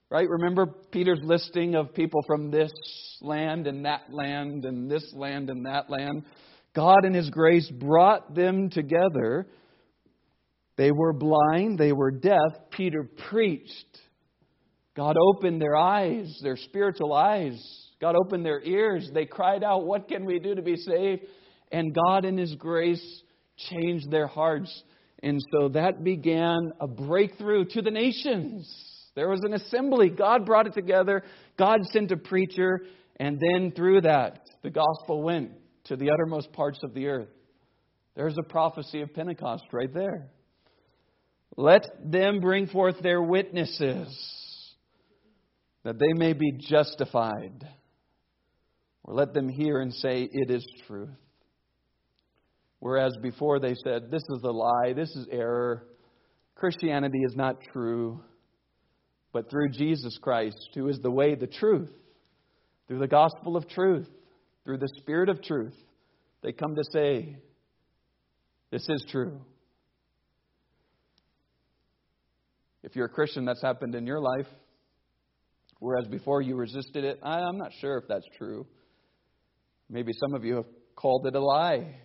Right? 0.09 0.29
Remember 0.29 0.65
Peter's 0.91 1.21
listing 1.23 1.75
of 1.75 1.93
people 1.93 2.21
from 2.27 2.51
this 2.51 2.71
land 3.21 3.67
and 3.67 3.85
that 3.85 4.11
land 4.11 4.65
and 4.65 4.91
this 4.91 5.13
land 5.13 5.49
and 5.49 5.65
that 5.65 5.89
land? 5.89 6.23
God, 6.73 7.05
in 7.05 7.13
His 7.13 7.29
grace, 7.29 7.69
brought 7.69 8.35
them 8.35 8.69
together. 8.69 9.47
They 10.77 10.91
were 10.91 11.13
blind, 11.13 11.77
they 11.77 11.91
were 11.91 12.11
deaf. 12.11 12.71
Peter 12.71 13.09
preached. 13.29 13.99
God 14.95 15.15
opened 15.17 15.61
their 15.61 15.75
eyes, 15.75 16.39
their 16.43 16.57
spiritual 16.57 17.13
eyes. 17.13 17.61
God 18.01 18.15
opened 18.15 18.45
their 18.45 18.61
ears. 18.61 19.09
They 19.13 19.25
cried 19.25 19.63
out, 19.63 19.85
What 19.85 20.07
can 20.07 20.25
we 20.25 20.39
do 20.39 20.55
to 20.55 20.61
be 20.61 20.75
saved? 20.75 21.23
And 21.71 21.95
God, 21.95 22.25
in 22.25 22.37
His 22.37 22.55
grace, 22.55 23.21
changed 23.69 24.11
their 24.11 24.27
hearts. 24.27 24.83
And 25.23 25.39
so 25.53 25.69
that 25.69 26.03
began 26.03 26.73
a 26.81 26.87
breakthrough 26.87 27.65
to 27.65 27.81
the 27.81 27.91
nations. 27.91 28.69
There 29.15 29.29
was 29.29 29.41
an 29.43 29.53
assembly. 29.53 30.09
God 30.09 30.45
brought 30.45 30.67
it 30.67 30.73
together. 30.73 31.23
God 31.57 31.81
sent 31.91 32.11
a 32.11 32.17
preacher. 32.17 32.81
And 33.17 33.39
then 33.39 33.71
through 33.71 34.01
that, 34.01 34.41
the 34.63 34.71
gospel 34.71 35.21
went 35.21 35.51
to 35.85 35.95
the 35.95 36.09
uttermost 36.09 36.51
parts 36.53 36.79
of 36.83 36.93
the 36.93 37.07
earth. 37.07 37.29
There's 38.15 38.37
a 38.37 38.43
prophecy 38.43 39.01
of 39.01 39.13
Pentecost 39.13 39.65
right 39.71 39.93
there. 39.93 40.27
Let 41.55 41.85
them 42.03 42.39
bring 42.39 42.67
forth 42.67 42.99
their 43.01 43.21
witnesses 43.21 44.40
that 45.83 45.99
they 45.99 46.13
may 46.13 46.33
be 46.33 46.51
justified. 46.51 47.67
Or 49.03 49.15
let 49.15 49.33
them 49.33 49.49
hear 49.49 49.81
and 49.81 49.93
say, 49.93 50.29
It 50.31 50.51
is 50.51 50.65
truth. 50.87 51.09
Whereas 52.79 53.15
before 53.21 53.59
they 53.59 53.75
said, 53.83 54.11
This 54.11 54.23
is 54.23 54.43
a 54.43 54.51
lie, 54.51 54.93
this 54.93 55.09
is 55.15 55.27
error, 55.31 55.87
Christianity 56.55 57.19
is 57.25 57.35
not 57.35 57.57
true. 57.71 58.21
But 59.33 59.49
through 59.49 59.69
Jesus 59.69 60.17
Christ, 60.21 60.69
who 60.75 60.89
is 60.89 60.99
the 60.99 61.09
way, 61.09 61.35
the 61.35 61.47
truth, 61.47 61.89
through 62.87 62.99
the 62.99 63.07
gospel 63.07 63.55
of 63.55 63.67
truth, 63.69 64.09
through 64.65 64.79
the 64.79 64.91
spirit 64.97 65.29
of 65.29 65.41
truth, 65.41 65.75
they 66.43 66.51
come 66.51 66.75
to 66.75 66.83
say, 66.91 67.37
This 68.71 68.87
is 68.89 69.05
true. 69.09 69.41
If 72.83 72.95
you're 72.95 73.05
a 73.05 73.09
Christian, 73.09 73.45
that's 73.45 73.61
happened 73.61 73.95
in 73.95 74.05
your 74.05 74.19
life. 74.19 74.47
Whereas 75.81 76.07
before 76.07 76.43
you 76.43 76.55
resisted 76.55 77.03
it, 77.03 77.19
I'm 77.23 77.57
not 77.57 77.71
sure 77.79 77.97
if 77.97 78.07
that's 78.07 78.27
true. 78.37 78.67
Maybe 79.89 80.13
some 80.13 80.35
of 80.35 80.45
you 80.45 80.57
have 80.57 80.67
called 80.95 81.25
it 81.25 81.33
a 81.33 81.39
lie. 81.39 81.95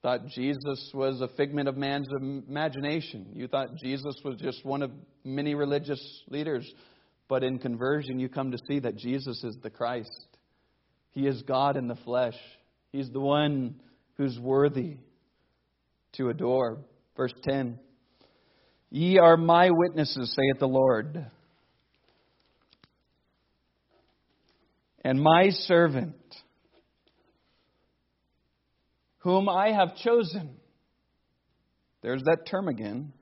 Thought 0.00 0.28
Jesus 0.28 0.88
was 0.94 1.20
a 1.20 1.26
figment 1.36 1.68
of 1.68 1.76
man's 1.76 2.06
imagination. 2.16 3.32
You 3.34 3.48
thought 3.48 3.74
Jesus 3.82 4.14
was 4.24 4.36
just 4.36 4.64
one 4.64 4.82
of 4.82 4.92
many 5.24 5.56
religious 5.56 6.00
leaders. 6.28 6.64
But 7.28 7.42
in 7.42 7.58
conversion, 7.58 8.20
you 8.20 8.28
come 8.28 8.52
to 8.52 8.58
see 8.68 8.78
that 8.78 8.94
Jesus 8.96 9.42
is 9.42 9.56
the 9.60 9.70
Christ. 9.70 10.28
He 11.10 11.26
is 11.26 11.42
God 11.42 11.76
in 11.76 11.88
the 11.88 11.98
flesh. 12.04 12.36
He's 12.92 13.10
the 13.10 13.18
one 13.18 13.80
who's 14.16 14.38
worthy 14.38 14.98
to 16.12 16.28
adore. 16.28 16.78
Verse 17.16 17.34
10 17.42 17.80
Ye 18.90 19.18
are 19.18 19.36
my 19.36 19.68
witnesses, 19.72 20.32
saith 20.36 20.60
the 20.60 20.68
Lord, 20.68 21.26
and 25.02 25.20
my 25.20 25.50
servant, 25.50 26.14
whom 29.18 29.48
I 29.48 29.72
have 29.72 29.96
chosen. 29.96 30.56
There's 32.02 32.22
that 32.24 32.46
term 32.48 32.68
again. 32.68 33.12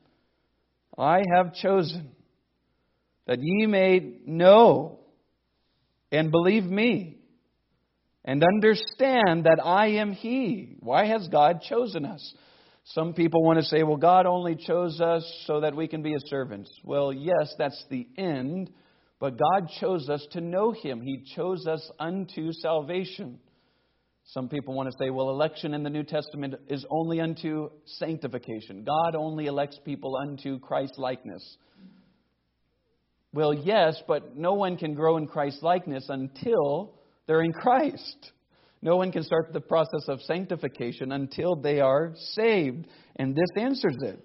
I 0.96 1.22
have 1.34 1.54
chosen 1.54 2.10
that 3.26 3.38
ye 3.40 3.66
may 3.66 4.18
know 4.26 5.00
and 6.10 6.30
believe 6.30 6.64
me 6.64 7.18
and 8.24 8.42
understand 8.42 9.44
that 9.44 9.60
I 9.64 9.88
am 9.92 10.12
He. 10.12 10.76
Why 10.80 11.06
has 11.06 11.28
God 11.28 11.62
chosen 11.62 12.04
us? 12.04 12.34
Some 12.84 13.14
people 13.14 13.42
want 13.42 13.58
to 13.58 13.64
say, 13.64 13.82
well, 13.82 13.96
God 13.96 14.26
only 14.26 14.56
chose 14.56 15.00
us 15.00 15.24
so 15.46 15.60
that 15.60 15.76
we 15.76 15.86
can 15.86 16.02
be 16.02 16.12
His 16.12 16.24
servants. 16.26 16.70
Well, 16.82 17.12
yes, 17.12 17.54
that's 17.58 17.82
the 17.90 18.06
end, 18.16 18.70
but 19.20 19.38
God 19.38 19.68
chose 19.78 20.08
us 20.08 20.26
to 20.32 20.40
know 20.40 20.72
Him. 20.72 21.02
He 21.02 21.24
chose 21.36 21.66
us 21.66 21.88
unto 21.98 22.52
salvation. 22.52 23.38
Some 24.24 24.48
people 24.48 24.74
want 24.74 24.90
to 24.90 24.96
say, 24.98 25.10
well, 25.10 25.30
election 25.30 25.74
in 25.74 25.82
the 25.82 25.90
New 25.90 26.04
Testament 26.04 26.54
is 26.68 26.86
only 26.88 27.20
unto 27.20 27.68
sanctification. 27.84 28.84
God 28.84 29.14
only 29.14 29.46
elects 29.46 29.78
people 29.84 30.16
unto 30.16 30.58
Christ 30.58 30.94
likeness. 30.98 31.56
Well, 33.32 33.52
yes, 33.52 34.00
but 34.08 34.36
no 34.36 34.54
one 34.54 34.76
can 34.76 34.94
grow 34.94 35.16
in 35.16 35.26
Christ 35.26 35.62
likeness 35.62 36.06
until 36.08 36.94
they're 37.26 37.42
in 37.42 37.52
Christ. 37.52 38.32
No 38.82 38.96
one 38.96 39.12
can 39.12 39.22
start 39.22 39.52
the 39.52 39.60
process 39.60 40.08
of 40.08 40.20
sanctification 40.22 41.12
until 41.12 41.54
they 41.54 41.80
are 41.80 42.14
saved. 42.34 42.86
And 43.16 43.34
this 43.34 43.62
answers 43.62 43.96
it. 44.02 44.24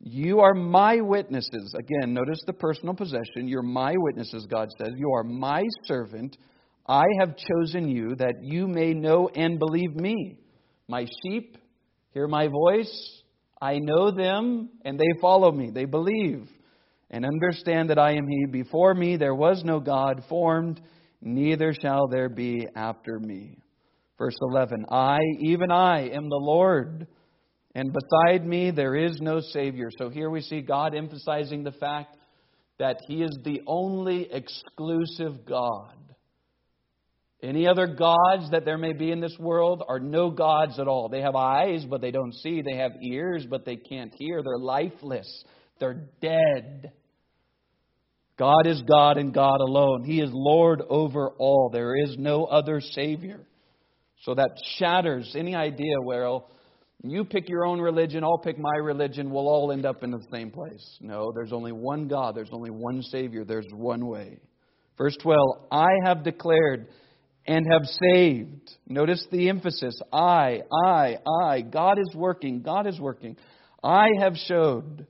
You 0.00 0.40
are 0.40 0.54
my 0.54 1.00
witnesses. 1.00 1.74
Again, 1.78 2.14
notice 2.14 2.40
the 2.46 2.54
personal 2.54 2.94
possession. 2.94 3.46
You're 3.46 3.62
my 3.62 3.92
witnesses, 3.96 4.46
God 4.46 4.68
says. 4.78 4.94
You 4.96 5.12
are 5.12 5.24
my 5.24 5.62
servant. 5.84 6.36
I 6.88 7.04
have 7.18 7.36
chosen 7.36 7.88
you 7.88 8.16
that 8.16 8.42
you 8.42 8.66
may 8.66 8.94
know 8.94 9.28
and 9.34 9.58
believe 9.58 9.94
me. 9.94 10.38
My 10.88 11.06
sheep 11.22 11.58
hear 12.12 12.26
my 12.26 12.48
voice. 12.48 13.22
I 13.60 13.78
know 13.78 14.10
them, 14.10 14.70
and 14.86 14.98
they 14.98 15.20
follow 15.20 15.52
me. 15.52 15.70
They 15.70 15.84
believe 15.84 16.48
and 17.10 17.26
understand 17.26 17.90
that 17.90 17.98
I 17.98 18.12
am 18.12 18.26
He. 18.26 18.46
Before 18.46 18.94
me 18.94 19.16
there 19.16 19.34
was 19.34 19.62
no 19.64 19.80
God 19.80 20.22
formed, 20.28 20.80
neither 21.20 21.74
shall 21.74 22.08
there 22.08 22.28
be 22.28 22.66
after 22.74 23.18
me. 23.18 23.58
Verse 24.16 24.36
11 24.40 24.86
I, 24.90 25.18
even 25.40 25.70
I, 25.70 26.08
am 26.08 26.28
the 26.28 26.40
Lord, 26.40 27.06
and 27.74 27.92
beside 27.92 28.46
me 28.46 28.70
there 28.70 28.96
is 28.96 29.20
no 29.20 29.40
Savior. 29.40 29.90
So 29.96 30.08
here 30.08 30.30
we 30.30 30.40
see 30.40 30.60
God 30.60 30.94
emphasizing 30.94 31.62
the 31.62 31.72
fact 31.72 32.16
that 32.78 32.98
He 33.06 33.22
is 33.22 33.36
the 33.44 33.60
only 33.66 34.28
exclusive 34.32 35.44
God. 35.46 35.94
Any 37.42 37.66
other 37.66 37.86
gods 37.86 38.50
that 38.50 38.64
there 38.66 38.76
may 38.76 38.92
be 38.92 39.10
in 39.10 39.20
this 39.20 39.36
world 39.38 39.82
are 39.88 40.00
no 40.00 40.30
gods 40.30 40.78
at 40.78 40.88
all. 40.88 41.08
They 41.08 41.22
have 41.22 41.36
eyes, 41.36 41.86
but 41.88 42.02
they 42.02 42.10
don't 42.10 42.34
see. 42.34 42.60
They 42.60 42.76
have 42.76 42.92
ears, 43.02 43.46
but 43.48 43.64
they 43.64 43.76
can't 43.76 44.12
hear. 44.14 44.42
They're 44.42 44.58
lifeless. 44.58 45.44
They're 45.78 46.08
dead. 46.20 46.92
God 48.38 48.66
is 48.66 48.82
God 48.82 49.16
and 49.16 49.32
God 49.32 49.60
alone. 49.60 50.04
He 50.04 50.20
is 50.20 50.30
Lord 50.32 50.82
over 50.88 51.30
all. 51.38 51.70
There 51.72 51.94
is 51.94 52.16
no 52.18 52.44
other 52.44 52.80
Savior. 52.80 53.46
So 54.22 54.34
that 54.34 54.50
shatters 54.78 55.34
any 55.36 55.54
idea 55.54 55.94
where 56.02 56.24
well, 56.24 56.50
you 57.02 57.24
pick 57.24 57.48
your 57.48 57.64
own 57.64 57.80
religion, 57.80 58.24
I'll 58.24 58.38
pick 58.38 58.58
my 58.58 58.76
religion, 58.76 59.30
we'll 59.30 59.48
all 59.48 59.72
end 59.72 59.86
up 59.86 60.02
in 60.02 60.10
the 60.10 60.22
same 60.30 60.50
place. 60.50 60.98
No, 61.00 61.32
there's 61.34 61.52
only 61.52 61.72
one 61.72 62.08
God, 62.08 62.34
there's 62.34 62.50
only 62.52 62.70
one 62.70 63.02
Savior, 63.02 63.44
there's 63.44 63.66
one 63.72 64.06
way. 64.06 64.38
Verse 64.98 65.16
12 65.22 65.38
I 65.72 65.88
have 66.04 66.22
declared 66.24 66.88
and 67.46 67.66
have 67.70 67.84
saved. 67.84 68.70
Notice 68.86 69.26
the 69.32 69.48
emphasis 69.48 69.98
I, 70.12 70.60
I, 70.84 71.16
I. 71.42 71.62
God 71.62 71.98
is 71.98 72.14
working, 72.14 72.60
God 72.60 72.86
is 72.86 73.00
working. 73.00 73.36
I 73.82 74.08
have 74.20 74.36
showed 74.36 75.06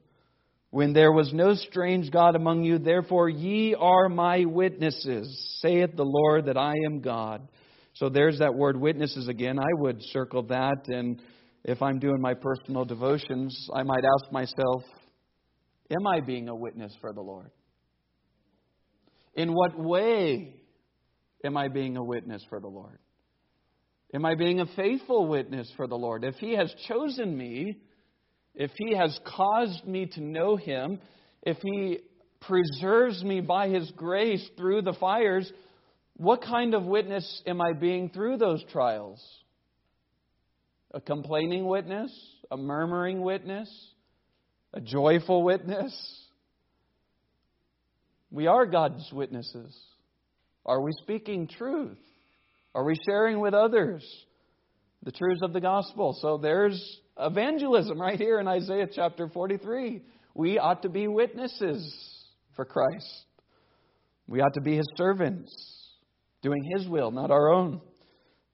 when 0.71 0.93
there 0.93 1.11
was 1.11 1.33
no 1.33 1.55
strange 1.55 2.13
God 2.13 2.37
among 2.37 2.63
you, 2.63 2.79
therefore 2.79 3.29
ye 3.29 3.75
are 3.75 4.09
my 4.09 4.45
witnesses, 4.45 5.59
saith 5.61 5.97
the 5.97 6.05
Lord, 6.05 6.47
that 6.47 6.57
I 6.57 6.75
am 6.87 7.01
God. 7.01 7.49
So 7.95 8.09
there's 8.09 8.39
that 8.39 8.55
word 8.55 8.81
witnesses 8.81 9.27
again. 9.27 9.59
I 9.59 9.73
would 9.73 10.01
circle 10.05 10.45
that, 10.45 10.87
and 10.87 11.21
if 11.65 11.83
I'm 11.83 11.99
doing 11.99 12.21
my 12.21 12.35
personal 12.35 12.85
devotions, 12.85 13.69
I 13.75 13.83
might 13.83 14.05
ask 14.05 14.33
myself, 14.33 14.83
Am 15.91 16.07
I 16.07 16.21
being 16.21 16.49
a 16.49 16.55
witness 16.55 16.95
for 17.01 17.13
the 17.13 17.21
Lord? 17.21 17.51
In 19.35 19.53
what 19.53 19.79
way 19.79 20.55
am 21.45 21.57
I 21.57 21.69
being 21.69 21.97
a 21.97 22.05
witness 22.05 22.45
for 22.49 22.61
the 22.61 22.69
Lord? 22.69 22.99
Am 24.15 24.25
I 24.25 24.35
being 24.35 24.61
a 24.61 24.67
faithful 24.67 25.27
witness 25.27 25.71
for 25.77 25.87
the 25.87 25.97
Lord? 25.97 26.25
If 26.25 26.37
He 26.37 26.53
has 26.53 26.73
chosen 26.89 27.37
me, 27.37 27.77
if 28.55 28.71
He 28.77 28.97
has 28.97 29.19
caused 29.25 29.85
me 29.85 30.07
to 30.07 30.21
know 30.21 30.57
Him, 30.57 31.01
if 31.43 31.57
He 31.63 31.99
preserves 32.41 33.23
me 33.23 33.41
by 33.41 33.69
His 33.69 33.91
grace 33.97 34.49
through 34.57 34.83
the 34.83 34.95
fires, 34.95 35.51
what 36.17 36.43
kind 36.43 36.75
of 36.75 36.85
witness 36.85 37.43
am 37.47 37.61
I 37.61 37.73
being 37.73 38.11
through 38.11 38.39
those 38.39 38.63
trials? 38.71 39.21
A 40.93 41.01
complaining 41.01 41.67
witness? 41.67 42.13
A 42.51 42.57
murmuring 42.57 43.23
witness? 43.23 43.69
A 44.75 44.81
joyful 44.81 45.43
witness? 45.43 45.93
We 48.31 48.47
are 48.47 48.67
God's 48.67 49.11
witnesses. 49.13 49.77
Are 50.65 50.81
we 50.81 50.93
speaking 51.03 51.49
truth? 51.49 51.99
Are 52.75 52.85
we 52.85 52.95
sharing 53.09 53.41
with 53.41 53.55
others 53.55 54.05
the 55.03 55.11
truths 55.11 55.41
of 55.43 55.53
the 55.53 55.61
gospel? 55.61 56.17
So 56.21 56.39
there's 56.39 57.01
evangelism 57.19 58.01
right 58.01 58.19
here 58.19 58.39
in 58.39 58.47
Isaiah 58.47 58.87
chapter 58.93 59.29
43. 59.29 60.03
We 60.35 60.59
ought 60.59 60.83
to 60.83 60.89
be 60.89 61.09
witnesses 61.09 61.93
for 62.55 62.65
Christ. 62.65 63.25
We 64.29 64.41
ought 64.41 64.55
to 64.55 64.61
be 64.61 64.77
his 64.77 64.89
servants, 64.97 65.53
doing 66.43 66.63
his 66.77 66.87
will, 66.87 67.11
not 67.11 67.33
our 67.33 67.53
own. 67.53 67.81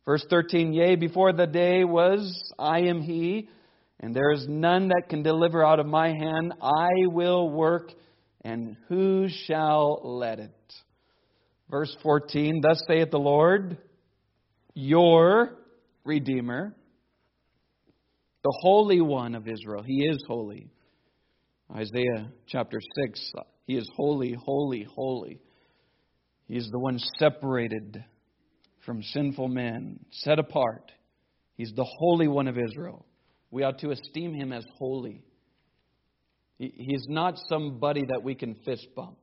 Verse 0.06 0.24
13 0.30 0.72
Yea, 0.72 0.96
before 0.96 1.32
the 1.32 1.46
day 1.46 1.84
was, 1.84 2.52
I 2.58 2.82
am 2.82 3.02
he, 3.02 3.48
and 4.00 4.14
there 4.14 4.30
is 4.30 4.46
none 4.48 4.88
that 4.88 5.08
can 5.10 5.22
deliver 5.22 5.66
out 5.66 5.80
of 5.80 5.86
my 5.86 6.08
hand. 6.08 6.54
I 6.62 6.88
will 7.06 7.50
work, 7.50 7.90
and 8.42 8.76
who 8.88 9.26
shall 9.46 10.00
let 10.04 10.38
it? 10.38 10.72
Verse 11.68 11.94
14 12.04 12.60
Thus 12.62 12.80
saith 12.86 13.10
the 13.10 13.18
Lord, 13.18 13.78
your 14.74 15.56
Redeemer, 16.04 16.72
the 18.44 18.58
Holy 18.62 19.00
One 19.00 19.34
of 19.34 19.48
Israel. 19.48 19.82
He 19.82 20.06
is 20.06 20.22
holy. 20.28 20.70
Isaiah 21.74 22.30
chapter 22.46 22.78
6 23.08 23.32
He 23.66 23.76
is 23.76 23.90
holy, 23.96 24.36
holy, 24.40 24.86
holy. 24.94 25.40
He 26.46 26.56
is 26.56 26.70
the 26.70 26.78
one 26.78 27.00
separated 27.18 28.04
from 28.86 29.02
sinful 29.02 29.48
men, 29.48 29.98
set 30.10 30.38
apart. 30.38 30.92
He's 31.56 31.72
the 31.74 31.86
Holy 31.98 32.28
One 32.28 32.48
of 32.48 32.56
Israel. 32.56 33.04
We 33.50 33.64
ought 33.64 33.80
to 33.80 33.90
esteem 33.90 34.32
him 34.32 34.52
as 34.52 34.64
holy. 34.78 35.22
He's 36.58 37.04
not 37.08 37.34
somebody 37.48 38.02
that 38.08 38.22
we 38.22 38.34
can 38.34 38.54
fist 38.64 38.86
bump. 38.94 39.18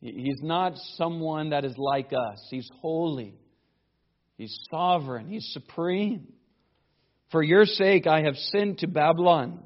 He's 0.00 0.40
not 0.42 0.74
someone 0.96 1.50
that 1.50 1.64
is 1.64 1.74
like 1.78 2.12
us. 2.12 2.46
He's 2.50 2.68
holy. 2.80 3.38
He's 4.36 4.54
sovereign. 4.70 5.28
He's 5.28 5.48
supreme. 5.52 6.32
For 7.30 7.42
your 7.42 7.64
sake 7.64 8.06
I 8.06 8.22
have 8.22 8.34
sent 8.36 8.80
to 8.80 8.88
Babylon 8.88 9.62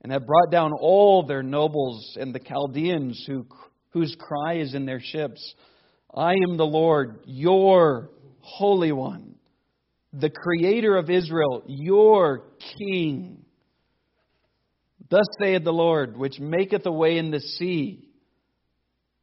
and 0.00 0.12
have 0.12 0.26
brought 0.26 0.50
down 0.50 0.72
all 0.78 1.26
their 1.26 1.42
nobles 1.42 2.16
and 2.18 2.34
the 2.34 2.38
Chaldeans 2.38 3.24
who, 3.26 3.46
whose 3.90 4.16
cry 4.18 4.58
is 4.58 4.74
in 4.74 4.86
their 4.86 5.00
ships. 5.00 5.54
I 6.16 6.34
am 6.48 6.56
the 6.56 6.66
Lord, 6.66 7.20
your 7.24 8.10
Holy 8.40 8.92
One, 8.92 9.34
the 10.12 10.30
Creator 10.30 10.96
of 10.96 11.10
Israel, 11.10 11.64
your 11.66 12.44
King. 12.78 13.44
Thus 15.10 15.26
saith 15.40 15.64
the 15.64 15.72
Lord, 15.72 16.16
which 16.16 16.38
maketh 16.38 16.86
a 16.86 16.92
way 16.92 17.18
in 17.18 17.30
the 17.30 17.40
sea 17.40 18.08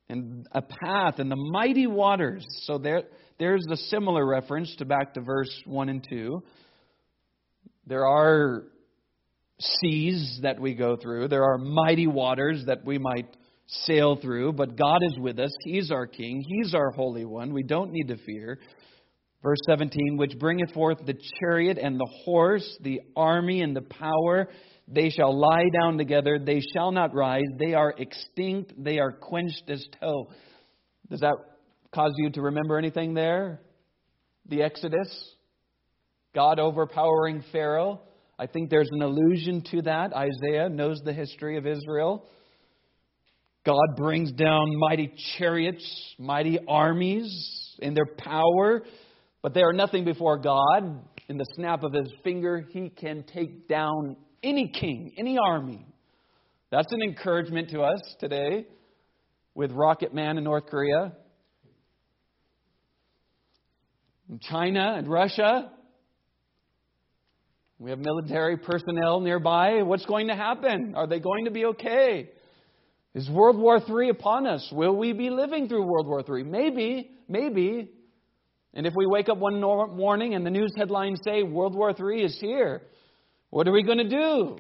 and 0.10 0.46
a 0.52 0.62
path 0.62 1.20
in 1.20 1.30
the 1.30 1.38
mighty 1.38 1.88
waters. 1.88 2.46
So 2.64 2.78
there, 2.78 3.04
there's 3.40 3.64
the 3.68 3.78
similar 3.78 4.26
reference 4.26 4.76
to 4.78 4.86
back 4.86 5.14
to 5.14 5.22
verse 5.22 5.52
1 5.66 5.88
and 5.88 6.06
2. 6.08 6.44
There 7.88 8.06
are 8.06 8.64
seas 9.60 10.40
that 10.42 10.60
we 10.60 10.76
go 10.76 10.98
through, 10.98 11.30
there 11.30 11.46
are 11.46 11.58
mighty 11.58 12.08
waters 12.08 12.64
that 12.66 12.84
we 12.84 12.98
might 12.98 13.38
sail 13.72 14.18
through, 14.22 14.54
but 14.54 14.76
God 14.76 15.00
is 15.04 15.18
with 15.20 15.40
us. 15.40 15.52
He's 15.64 15.92
our 15.92 16.06
King, 16.06 16.44
He's 16.46 16.74
our 16.76 16.92
Holy 16.92 17.26
One. 17.26 17.54
We 17.54 17.64
don't 17.64 17.92
need 17.92 18.10
to 18.10 18.18
fear. 18.18 18.60
Verse 19.42 19.58
17, 19.66 20.18
which 20.18 20.38
bringeth 20.38 20.72
forth 20.72 21.00
the 21.04 21.18
chariot 21.40 21.80
and 21.82 22.00
the 22.00 22.10
horse, 22.26 22.78
the 22.82 23.02
army 23.16 23.62
and 23.62 23.76
the 23.76 23.82
power. 23.82 24.50
They 24.88 25.10
shall 25.10 25.38
lie 25.38 25.66
down 25.82 25.98
together, 25.98 26.38
they 26.38 26.62
shall 26.74 26.92
not 26.92 27.16
rise. 27.16 27.48
They 27.58 27.74
are 27.74 27.94
extinct, 27.98 28.74
they 28.78 29.00
are 29.00 29.12
quenched 29.12 29.64
as 29.70 29.84
tow. 30.00 30.30
Does 31.10 31.22
that 31.22 31.36
cause 31.94 32.14
you 32.18 32.30
to 32.32 32.42
remember 32.42 32.78
anything 32.78 33.14
there? 33.14 33.62
The 34.48 34.64
Exodus? 34.64 35.10
God 36.36 36.60
overpowering 36.60 37.44
Pharaoh? 37.52 38.02
I 38.38 38.48
think 38.48 38.70
there's 38.70 38.90
an 38.92 39.02
allusion 39.02 39.64
to 39.72 39.82
that. 39.84 40.14
Isaiah 40.14 40.70
knows 40.70 41.00
the 41.04 41.14
history 41.14 41.58
of 41.58 41.66
Israel. 41.66 42.26
God 43.64 43.96
brings 43.96 44.32
down 44.32 44.76
mighty 44.78 45.14
chariots, 45.38 45.86
mighty 46.18 46.58
armies 46.68 47.76
in 47.80 47.94
their 47.94 48.08
power, 48.18 48.84
but 49.44 49.54
they 49.54 49.62
are 49.62 49.74
nothing 49.74 50.04
before 50.04 50.40
God. 50.40 51.06
In 51.30 51.38
the 51.38 51.46
snap 51.56 51.84
of 51.84 51.94
his 51.94 52.12
finger, 52.24 52.66
he 52.72 52.90
can 52.90 53.24
take 53.24 53.68
down 53.68 54.18
any 54.44 54.68
king, 54.68 55.14
any 55.18 55.38
army. 55.38 55.86
That's 56.72 56.92
an 56.92 57.02
encouragement 57.04 57.70
to 57.70 57.82
us 57.82 58.02
today 58.20 58.66
with 59.54 59.72
Rocket 59.72 60.14
Man 60.14 60.38
in 60.38 60.44
North 60.44 60.66
Korea, 60.66 61.14
China 64.42 64.96
and 64.98 65.08
Russia. 65.08 65.72
We 67.78 67.92
have 67.92 68.00
military 68.00 68.58
personnel 68.58 69.20
nearby. 69.20 69.84
What's 69.84 70.06
going 70.06 70.28
to 70.28 70.36
happen? 70.36 70.94
Are 70.96 71.08
they 71.08 71.20
going 71.20 71.46
to 71.46 71.52
be 71.52 71.66
okay? 71.66 72.30
Is 73.14 73.30
World 73.30 73.58
War 73.58 73.78
III 73.78 74.10
upon 74.10 74.48
us? 74.48 74.68
Will 74.72 74.96
we 74.96 75.12
be 75.12 75.30
living 75.30 75.68
through 75.68 75.86
World 75.86 76.08
War 76.08 76.24
III? 76.28 76.44
Maybe, 76.44 77.12
maybe. 77.28 77.92
And 78.74 78.88
if 78.88 78.94
we 78.96 79.06
wake 79.06 79.28
up 79.28 79.38
one 79.38 79.60
morning 79.60 80.34
and 80.34 80.46
the 80.46 80.50
news 80.50 80.72
headlines 80.78 81.20
say 81.26 81.44
World 81.44 81.76
War 81.76 81.94
III 81.98 82.24
is 82.24 82.38
here, 82.40 82.84
what 83.50 83.68
are 83.68 83.74
we 83.74 83.84
going 83.84 83.98
to 83.98 84.10
do? 84.10 84.58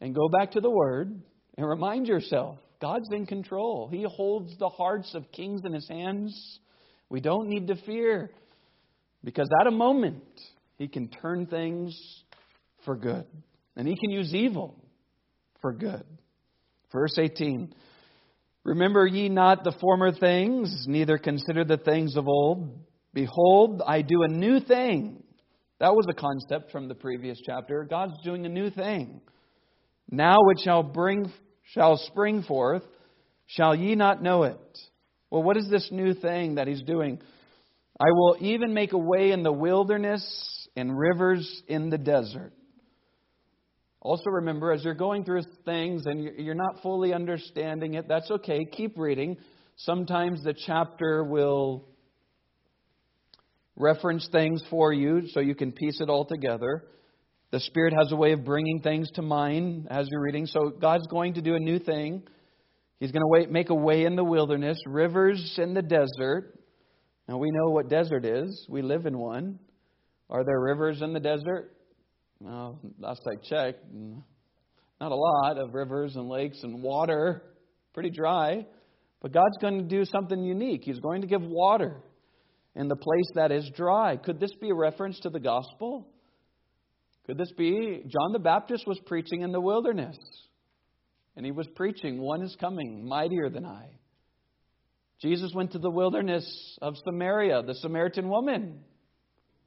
And 0.00 0.14
go 0.14 0.28
back 0.28 0.52
to 0.52 0.60
the 0.60 0.70
Word 0.70 1.20
and 1.58 1.68
remind 1.68 2.06
yourself 2.06 2.58
God's 2.80 3.08
in 3.12 3.26
control. 3.26 3.88
He 3.90 4.02
holds 4.02 4.56
the 4.58 4.70
hearts 4.70 5.14
of 5.14 5.30
kings 5.30 5.60
in 5.64 5.74
His 5.74 5.86
hands. 5.88 6.58
We 7.10 7.20
don't 7.20 7.48
need 7.48 7.66
to 7.66 7.76
fear 7.76 8.30
because 9.22 9.48
at 9.60 9.66
a 9.66 9.70
moment, 9.70 10.24
He 10.78 10.88
can 10.88 11.08
turn 11.08 11.46
things 11.46 11.94
for 12.86 12.96
good. 12.96 13.26
And 13.76 13.86
He 13.86 13.94
can 13.94 14.10
use 14.10 14.34
evil 14.34 14.83
for 15.64 15.72
good. 15.72 16.04
Verse 16.92 17.16
18 17.18 17.72
Remember 18.64 19.06
ye 19.06 19.30
not 19.30 19.64
the 19.64 19.72
former 19.80 20.12
things, 20.12 20.84
neither 20.86 21.16
consider 21.16 21.64
the 21.64 21.78
things 21.78 22.16
of 22.16 22.28
old. 22.28 22.78
Behold, 23.14 23.80
I 23.86 24.02
do 24.02 24.24
a 24.24 24.28
new 24.28 24.60
thing. 24.60 25.22
That 25.80 25.94
was 25.94 26.04
a 26.10 26.12
concept 26.12 26.70
from 26.70 26.88
the 26.88 26.94
previous 26.94 27.40
chapter. 27.46 27.86
God's 27.88 28.22
doing 28.22 28.44
a 28.44 28.50
new 28.50 28.68
thing. 28.68 29.22
Now 30.10 30.36
it 30.50 30.60
shall 30.62 30.82
bring 30.82 31.32
shall 31.72 31.96
spring 31.96 32.42
forth, 32.42 32.82
shall 33.46 33.74
ye 33.74 33.94
not 33.94 34.22
know 34.22 34.42
it? 34.42 34.78
Well, 35.30 35.42
what 35.42 35.56
is 35.56 35.70
this 35.70 35.88
new 35.90 36.12
thing 36.12 36.56
that 36.56 36.68
he's 36.68 36.82
doing? 36.82 37.22
I 37.98 38.10
will 38.10 38.36
even 38.40 38.74
make 38.74 38.92
a 38.92 38.98
way 38.98 39.32
in 39.32 39.42
the 39.42 39.52
wilderness 39.52 40.68
and 40.76 40.98
rivers 40.98 41.62
in 41.68 41.88
the 41.88 41.96
desert. 41.96 42.52
Also, 44.04 44.28
remember, 44.28 44.70
as 44.70 44.84
you're 44.84 44.92
going 44.92 45.24
through 45.24 45.40
things 45.64 46.04
and 46.04 46.22
you're 46.38 46.54
not 46.54 46.82
fully 46.82 47.14
understanding 47.14 47.94
it, 47.94 48.06
that's 48.06 48.30
okay. 48.30 48.66
Keep 48.66 48.98
reading. 48.98 49.38
Sometimes 49.76 50.44
the 50.44 50.54
chapter 50.66 51.24
will 51.24 51.88
reference 53.76 54.28
things 54.30 54.62
for 54.68 54.92
you 54.92 55.22
so 55.28 55.40
you 55.40 55.54
can 55.54 55.72
piece 55.72 56.02
it 56.02 56.10
all 56.10 56.26
together. 56.26 56.84
The 57.50 57.60
Spirit 57.60 57.94
has 57.96 58.12
a 58.12 58.16
way 58.16 58.32
of 58.32 58.44
bringing 58.44 58.82
things 58.82 59.10
to 59.12 59.22
mind 59.22 59.88
as 59.90 60.06
you're 60.10 60.20
reading. 60.20 60.46
So, 60.46 60.68
God's 60.68 61.06
going 61.06 61.34
to 61.34 61.40
do 61.40 61.54
a 61.54 61.60
new 61.60 61.78
thing. 61.78 62.24
He's 63.00 63.10
going 63.10 63.22
to 63.22 63.50
make 63.50 63.70
a 63.70 63.74
way 63.74 64.04
in 64.04 64.16
the 64.16 64.24
wilderness, 64.24 64.78
rivers 64.86 65.54
in 65.56 65.72
the 65.72 65.82
desert. 65.82 66.58
Now, 67.26 67.38
we 67.38 67.50
know 67.50 67.70
what 67.70 67.88
desert 67.88 68.26
is. 68.26 68.66
We 68.68 68.82
live 68.82 69.06
in 69.06 69.18
one. 69.18 69.60
Are 70.28 70.44
there 70.44 70.60
rivers 70.60 71.00
in 71.00 71.14
the 71.14 71.20
desert? 71.20 71.70
Well, 72.40 72.80
last 72.98 73.22
I 73.26 73.36
checked, 73.48 73.84
not 75.00 75.12
a 75.12 75.14
lot 75.14 75.58
of 75.58 75.74
rivers 75.74 76.16
and 76.16 76.28
lakes 76.28 76.62
and 76.62 76.82
water. 76.82 77.42
Pretty 77.92 78.10
dry. 78.10 78.66
But 79.20 79.32
God's 79.32 79.56
going 79.60 79.78
to 79.78 79.84
do 79.84 80.04
something 80.04 80.42
unique. 80.42 80.82
He's 80.84 81.00
going 81.00 81.22
to 81.22 81.26
give 81.26 81.42
water 81.42 82.02
in 82.74 82.88
the 82.88 82.96
place 82.96 83.30
that 83.34 83.52
is 83.52 83.70
dry. 83.76 84.16
Could 84.16 84.40
this 84.40 84.52
be 84.60 84.70
a 84.70 84.74
reference 84.74 85.18
to 85.20 85.30
the 85.30 85.40
gospel? 85.40 86.08
Could 87.26 87.38
this 87.38 87.52
be? 87.56 88.02
John 88.06 88.32
the 88.32 88.38
Baptist 88.38 88.86
was 88.86 89.00
preaching 89.06 89.42
in 89.42 89.52
the 89.52 89.60
wilderness. 89.60 90.16
And 91.36 91.44
he 91.44 91.52
was 91.52 91.66
preaching, 91.74 92.20
One 92.20 92.42
is 92.42 92.56
coming, 92.60 93.06
mightier 93.08 93.48
than 93.48 93.64
I. 93.64 93.88
Jesus 95.20 95.52
went 95.54 95.72
to 95.72 95.78
the 95.78 95.90
wilderness 95.90 96.78
of 96.82 96.94
Samaria, 97.04 97.62
the 97.62 97.74
Samaritan 97.74 98.28
woman. 98.28 98.80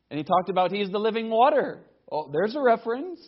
And 0.09 0.17
he 0.17 0.23
talked 0.23 0.49
about 0.49 0.71
he's 0.71 0.89
the 0.89 0.99
living 0.99 1.29
water. 1.29 1.83
Oh, 2.11 2.29
there's 2.31 2.55
a 2.55 2.61
reference. 2.61 3.19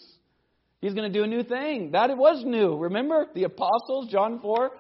He's 0.82 0.94
going 0.94 1.12
to 1.12 1.18
do 1.18 1.24
a 1.24 1.28
new 1.28 1.44
thing. 1.44 1.92
That 1.92 2.10
it 2.10 2.18
was 2.18 2.44
new. 2.46 2.78
Remember 2.78 3.28
the 3.34 3.44
apostles, 3.44 4.08
John 4.10 4.40
4? 4.40 4.72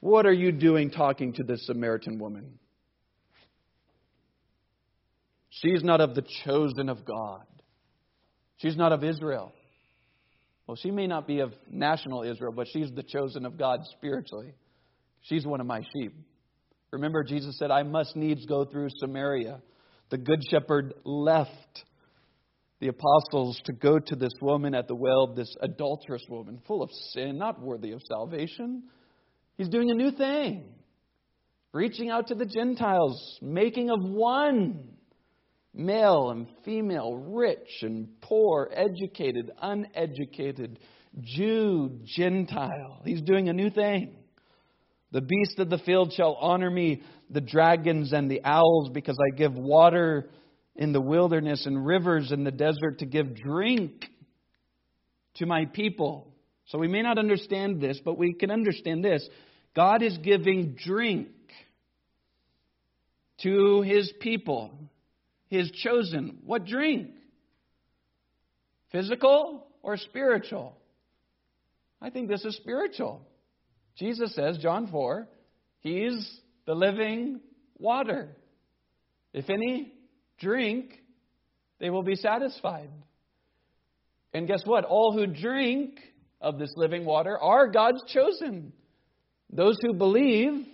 What 0.00 0.26
are 0.26 0.32
you 0.32 0.52
doing 0.52 0.90
talking 0.90 1.34
to 1.34 1.42
this 1.42 1.66
Samaritan 1.66 2.18
woman? 2.18 2.58
She's 5.50 5.82
not 5.82 6.00
of 6.00 6.14
the 6.14 6.24
chosen 6.44 6.88
of 6.88 7.04
God. 7.04 7.44
She's 8.58 8.76
not 8.76 8.92
of 8.92 9.04
Israel. 9.04 9.52
Well, 10.66 10.76
she 10.76 10.90
may 10.90 11.06
not 11.06 11.26
be 11.26 11.40
of 11.40 11.52
national 11.70 12.22
Israel, 12.22 12.52
but 12.52 12.66
she's 12.72 12.90
the 12.92 13.02
chosen 13.02 13.46
of 13.46 13.58
God 13.58 13.80
spiritually. 13.96 14.52
She's 15.22 15.46
one 15.46 15.60
of 15.60 15.66
my 15.66 15.80
sheep. 15.80 16.12
Remember, 16.90 17.22
Jesus 17.24 17.58
said, 17.58 17.70
I 17.70 17.82
must 17.82 18.16
needs 18.16 18.46
go 18.46 18.64
through 18.64 18.88
Samaria. 18.98 19.60
The 20.10 20.18
good 20.18 20.42
shepherd 20.50 20.94
left 21.04 21.84
the 22.80 22.88
apostles 22.88 23.60
to 23.64 23.72
go 23.72 23.98
to 23.98 24.16
this 24.16 24.32
woman 24.40 24.74
at 24.74 24.86
the 24.88 24.94
well, 24.94 25.34
this 25.34 25.54
adulterous 25.60 26.24
woman, 26.28 26.60
full 26.66 26.82
of 26.82 26.90
sin, 27.12 27.38
not 27.38 27.60
worthy 27.60 27.92
of 27.92 28.02
salvation. 28.06 28.84
He's 29.56 29.68
doing 29.68 29.90
a 29.90 29.94
new 29.94 30.10
thing, 30.10 30.64
reaching 31.72 32.10
out 32.10 32.28
to 32.28 32.34
the 32.34 32.44
Gentiles, 32.44 33.38
making 33.40 33.90
of 33.90 34.00
one 34.02 34.90
male 35.72 36.30
and 36.30 36.46
female, 36.64 37.14
rich 37.14 37.82
and 37.82 38.08
poor, 38.20 38.70
educated, 38.74 39.50
uneducated, 39.60 40.78
Jew, 41.20 42.00
Gentile. 42.04 43.00
He's 43.04 43.22
doing 43.22 43.48
a 43.48 43.54
new 43.54 43.70
thing. 43.70 44.16
The 45.12 45.22
beast 45.22 45.58
of 45.58 45.70
the 45.70 45.78
field 45.78 46.12
shall 46.12 46.34
honor 46.34 46.70
me, 46.70 47.02
the 47.30 47.40
dragons 47.40 48.12
and 48.12 48.30
the 48.30 48.42
owls, 48.44 48.90
because 48.92 49.16
I 49.18 49.34
give 49.36 49.54
water 49.54 50.28
in 50.76 50.92
the 50.92 51.00
wilderness 51.00 51.66
and 51.66 51.84
rivers 51.86 52.32
in 52.32 52.44
the 52.44 52.50
desert 52.50 52.98
to 53.00 53.06
give 53.06 53.34
drink 53.34 54.04
to 55.36 55.46
my 55.46 55.66
people. 55.66 56.32
So 56.66 56.78
we 56.78 56.88
may 56.88 57.02
not 57.02 57.18
understand 57.18 57.80
this, 57.80 58.00
but 58.04 58.18
we 58.18 58.34
can 58.34 58.50
understand 58.50 59.04
this. 59.04 59.26
God 59.74 60.02
is 60.02 60.16
giving 60.18 60.76
drink 60.84 61.28
to 63.42 63.82
his 63.82 64.12
people, 64.20 64.72
his 65.48 65.70
chosen. 65.70 66.38
What 66.44 66.64
drink? 66.64 67.10
Physical 68.90 69.66
or 69.82 69.96
spiritual? 69.96 70.76
I 72.00 72.10
think 72.10 72.28
this 72.28 72.44
is 72.44 72.56
spiritual. 72.56 73.26
Jesus 73.98 74.34
says, 74.34 74.58
John 74.58 74.88
4, 74.88 75.28
He's 75.80 76.40
the 76.66 76.74
living 76.74 77.40
water. 77.78 78.36
If 79.32 79.48
any 79.50 79.92
drink, 80.38 80.92
they 81.78 81.90
will 81.90 82.02
be 82.02 82.16
satisfied. 82.16 82.90
And 84.32 84.46
guess 84.46 84.62
what? 84.64 84.84
All 84.84 85.12
who 85.12 85.26
drink 85.26 85.98
of 86.40 86.58
this 86.58 86.72
living 86.76 87.04
water 87.04 87.38
are 87.38 87.68
God's 87.68 88.02
chosen. 88.08 88.72
Those 89.50 89.76
who 89.82 89.94
believe 89.94 90.66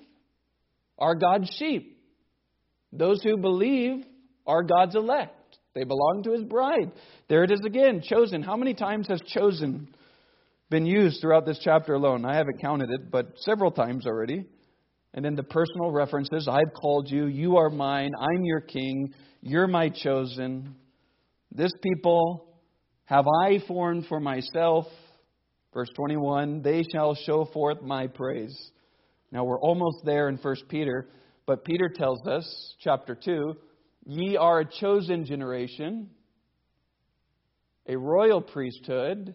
are 0.99 1.15
God's 1.15 1.55
sheep. 1.59 1.99
Those 2.93 3.23
who 3.23 3.37
believe 3.37 4.05
are 4.47 4.63
God's 4.63 4.95
elect. 4.95 5.59
They 5.75 5.85
belong 5.85 6.23
to 6.25 6.33
his 6.33 6.43
bride. 6.43 6.93
There 7.29 7.45
it 7.45 7.51
is 7.51 7.63
again, 7.65 8.03
chosen. 8.03 8.43
How 8.43 8.57
many 8.57 8.75
times 8.75 9.09
has 9.09 9.21
chosen 9.27 9.89
been 10.69 10.85
used 10.85 11.21
throughout 11.21 11.47
this 11.47 11.61
chapter 11.63 11.95
alone? 11.95 12.25
I 12.25 12.37
haven't 12.37 12.61
counted 12.61 12.91
it, 12.91 13.11
but 13.11 13.35
several 13.39 13.71
times 13.71 14.07
already. 14.07 14.45
And 15.15 15.25
then 15.25 15.35
the 15.35 15.43
personal 15.43 15.91
references 15.91 16.49
I've 16.49 16.73
called 16.75 17.11
you, 17.11 17.27
you 17.27 17.57
are 17.57 17.69
mine, 17.69 18.13
I'm 18.19 18.45
your 18.45 18.61
king, 18.61 19.13
you're 19.43 19.67
my 19.67 19.91
chosen. 19.91 20.75
This 21.51 21.73
people 21.83 22.47
have 23.05 23.27
I 23.45 23.59
formed 23.69 24.07
for 24.07 24.21
myself. 24.21 24.87
Verse 25.75 25.91
21 25.95 26.63
They 26.63 26.83
shall 26.93 27.15
show 27.15 27.45
forth 27.53 27.83
my 27.83 28.07
praise. 28.07 28.57
Now 29.31 29.45
we're 29.45 29.61
almost 29.61 29.99
there 30.05 30.29
in 30.29 30.37
1 30.37 30.55
Peter, 30.69 31.09
but 31.47 31.65
Peter 31.65 31.89
tells 31.89 32.27
us, 32.27 32.75
chapter 32.81 33.15
2, 33.15 33.55
Ye 34.07 34.37
are 34.37 34.61
a 34.61 34.65
chosen 34.65 35.25
generation, 35.25 36.11
a 37.87 37.97
royal 37.97 38.41
priesthood, 38.41 39.35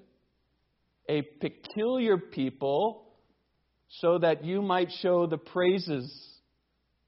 a 1.09 1.21
peculiar 1.21 2.17
people, 2.17 3.06
so 3.87 4.17
that 4.19 4.43
you 4.43 4.61
might 4.61 4.91
show 5.01 5.25
the 5.25 5.37
praises 5.37 6.11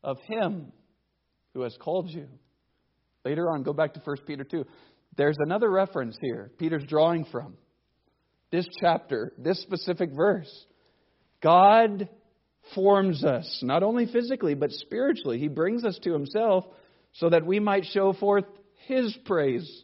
of 0.04 0.18
Him 0.22 0.72
who 1.54 1.62
has 1.62 1.76
called 1.80 2.10
you. 2.10 2.28
Later 3.26 3.50
on, 3.52 3.64
go 3.64 3.74
back 3.74 3.94
to 3.94 4.02
1 4.04 4.18
Peter 4.26 4.44
2. 4.44 4.66
There's 5.18 5.38
another 5.40 5.70
reference 5.70 6.18
here 6.22 6.52
Peter's 6.58 6.86
drawing 6.86 7.26
from. 7.26 7.56
This 8.52 8.68
chapter, 8.80 9.34
this 9.38 9.62
specific 9.62 10.12
verse. 10.12 10.50
God 11.42 12.10
forms 12.74 13.24
us, 13.24 13.60
not 13.62 13.84
only 13.84 14.06
physically, 14.06 14.56
but 14.56 14.72
spiritually. 14.72 15.40
He 15.40 15.48
brings 15.48 15.84
us 15.84 16.00
to 16.04 16.14
Himself 16.14 16.66
so 17.14 17.30
that 17.30 17.46
we 17.46 17.60
might 17.60 17.86
show 17.86 18.14
forth 18.14 18.46
His 18.88 19.16
praise. 19.26 19.84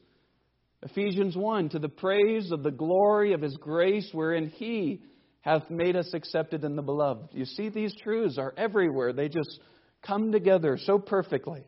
Ephesians 0.82 1.36
1 1.36 1.70
To 1.70 1.80
the 1.80 1.90
praise 1.90 2.52
of 2.52 2.64
the 2.64 2.72
glory 2.72 3.34
of 3.34 3.42
His 3.42 3.58
grace, 3.58 4.10
wherein 4.12 4.48
He 4.48 5.02
hath 5.46 5.70
made 5.70 5.96
us 5.96 6.10
accepted 6.14 6.64
in 6.64 6.76
the 6.76 6.82
beloved. 6.82 7.30
You 7.32 7.46
see, 7.46 7.70
these 7.70 7.96
truths 8.02 8.40
are 8.40 8.52
everywhere. 8.58 9.14
They 9.14 9.30
just 9.30 9.60
come 10.06 10.32
together 10.32 10.80
so 10.84 10.98
perfectly. 10.98 11.68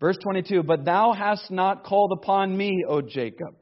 Verse 0.00 0.18
22 0.22 0.62
But 0.62 0.84
thou 0.84 1.14
hast 1.14 1.50
not 1.50 1.82
called 1.82 2.12
upon 2.12 2.54
me, 2.54 2.84
O 2.86 3.00
Jacob. 3.00 3.56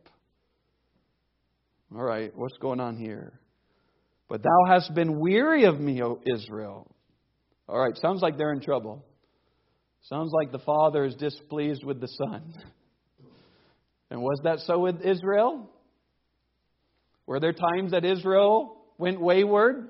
All 1.95 2.03
right, 2.03 2.33
what's 2.37 2.59
going 2.59 2.81
on 2.81 2.97
here? 2.97 3.39
But 4.29 4.43
thou 4.43 4.65
hast 4.67 4.93
been 4.93 5.21
weary 5.21 5.65
of 5.65 5.79
me, 5.79 6.03
O 6.03 6.21
Israel. 6.27 6.93
All 7.69 7.79
right, 7.79 7.97
sounds 7.97 8.23
like 8.23 8.37
they're 8.37 8.53
in 8.53 8.61
trouble. 8.61 9.05
Sounds 10.03 10.33
like 10.33 10.51
the 10.51 10.59
father 10.59 11.05
is 11.05 11.15
displeased 11.15 11.85
with 11.85 12.01
the 12.01 12.09
son. 12.09 12.55
And 14.13 14.21
was 14.21 14.41
that 14.43 14.59
so 14.67 14.81
with 14.81 15.03
Israel? 15.03 15.71
Were 17.27 17.39
there 17.39 17.53
times 17.53 17.93
that 17.93 18.05
Israel 18.05 18.80
went 19.01 19.21
wayward? 19.21 19.89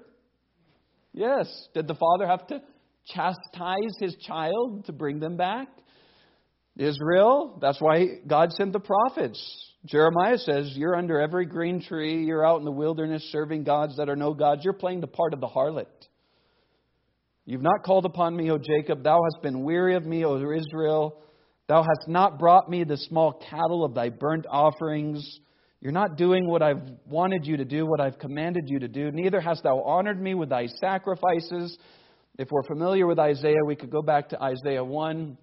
Yes. 1.13 1.47
Did 1.75 1.87
the 1.89 1.95
father 1.95 2.27
have 2.27 2.47
to 2.47 2.63
chastise 3.07 3.97
his 3.99 4.17
child 4.27 4.87
to 4.87 4.93
bring 4.93 5.21
them 5.21 5.37
back? 5.37 5.69
Israel, 6.79 7.59
that's 7.61 7.81
why 7.81 8.07
God 8.27 8.53
sent 8.53 8.73
the 8.73 8.81
prophets. 8.81 9.39
Jeremiah 9.85 10.39
says, 10.39 10.73
You're 10.75 10.97
under 10.97 11.21
every 11.21 11.45
green 11.45 11.83
tree, 11.83 12.25
you're 12.25 12.47
out 12.47 12.59
in 12.59 12.65
the 12.65 12.71
wilderness 12.71 13.23
serving 13.33 13.65
gods 13.65 13.97
that 13.97 14.09
are 14.09 14.17
no 14.17 14.33
gods. 14.33 14.63
You're 14.65 14.73
playing 14.73 15.01
the 15.01 15.07
part 15.07 15.35
of 15.35 15.41
the 15.41 15.49
harlot. 15.49 15.87
You've 17.45 17.63
not 17.63 17.83
called 17.85 18.05
upon 18.05 18.37
me, 18.37 18.51
O 18.51 18.59
Jacob. 18.59 19.03
Thou 19.03 19.21
hast 19.25 19.43
been 19.43 19.65
weary 19.65 19.97
of 19.97 20.07
me, 20.07 20.25
O 20.25 20.37
Israel. 20.37 21.21
Thou 21.67 21.83
hast 21.83 22.09
not 22.09 22.39
brought 22.39 22.71
me 22.71 22.85
the 22.85 22.97
small 22.97 23.33
cattle 23.51 23.85
of 23.85 23.95
thy 23.95 24.09
burnt 24.09 24.47
offerings. 24.49 25.41
You're 25.81 25.93
not 25.93 26.17
doing 26.17 26.47
what 26.47 26.63
I've 26.63 26.83
wanted 27.07 27.47
you 27.47 27.57
to 27.57 27.65
do, 27.65 27.87
what 27.87 28.01
I've 28.01 28.19
commanded 28.19 28.65
you 28.67 28.81
to 28.81 28.89
do. 28.89 29.11
Neither 29.11 29.41
hast 29.41 29.63
thou 29.63 29.81
honored 29.83 30.21
me 30.21 30.35
with 30.35 30.51
thy 30.51 30.67
sacrifices. 30.67 31.77
If 32.39 32.49
we're 32.51 32.65
familiar 32.65 33.07
with 33.07 33.19
Isaiah, 33.19 33.65
we 33.67 33.77
could 33.77 33.91
go 33.91 34.03
back 34.03 34.29
to 34.31 34.43
Isaiah 34.43 34.85
1 34.85 35.39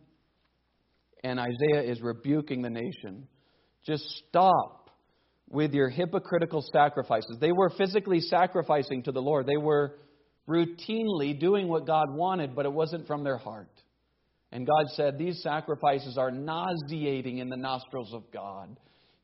and 1.23 1.39
Isaiah 1.39 1.81
is 1.81 2.01
rebuking 2.01 2.61
the 2.61 2.69
nation. 2.69 3.27
Just 3.85 4.03
stop 4.29 4.91
with 5.49 5.73
your 5.73 5.89
hypocritical 5.89 6.63
sacrifices. 6.73 7.38
They 7.39 7.51
were 7.51 7.69
physically 7.71 8.19
sacrificing 8.19 9.03
to 9.03 9.11
the 9.11 9.21
Lord, 9.21 9.47
they 9.47 9.57
were 9.57 9.95
routinely 10.47 11.38
doing 11.38 11.67
what 11.67 11.85
God 11.85 12.13
wanted, 12.13 12.55
but 12.55 12.65
it 12.65 12.71
wasn't 12.71 13.07
from 13.07 13.23
their 13.23 13.38
heart. 13.38 13.71
And 14.51 14.65
God 14.65 14.85
said, 14.93 15.17
These 15.17 15.41
sacrifices 15.41 16.17
are 16.17 16.31
nauseating 16.31 17.39
in 17.39 17.49
the 17.49 17.57
nostrils 17.57 18.13
of 18.13 18.31
God. 18.31 18.77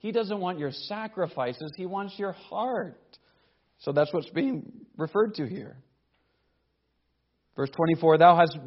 He 0.04 0.12
doesn't 0.12 0.40
want 0.40 0.60
your 0.60 0.72
sacrifices, 0.72 1.72
He 1.78 1.86
wants 1.86 2.20
your 2.20 2.34
heart. 2.34 3.00
So 3.80 3.94
that's 3.94 4.14
what's 4.14 4.30
being 4.30 4.72
referred 4.98 5.36
to 5.36 5.48
here. 5.48 5.78
Verse 7.56 7.70
24 7.70 8.18
Thou 8.18 8.36
hast 8.36 8.58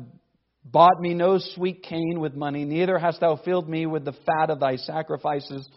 bought 0.64 0.99
me 0.99 1.12
no 1.12 1.39
sweet 1.39 1.82
cane 1.82 2.20
with 2.20 2.34
money, 2.34 2.64
neither 2.64 2.99
hast 2.99 3.20
thou 3.20 3.37
filled 3.37 3.68
me 3.68 3.84
with 3.84 4.07
the 4.07 4.14
fat 4.24 4.49
of 4.49 4.61
thy 4.61 4.76
sacrifices, 4.76 5.68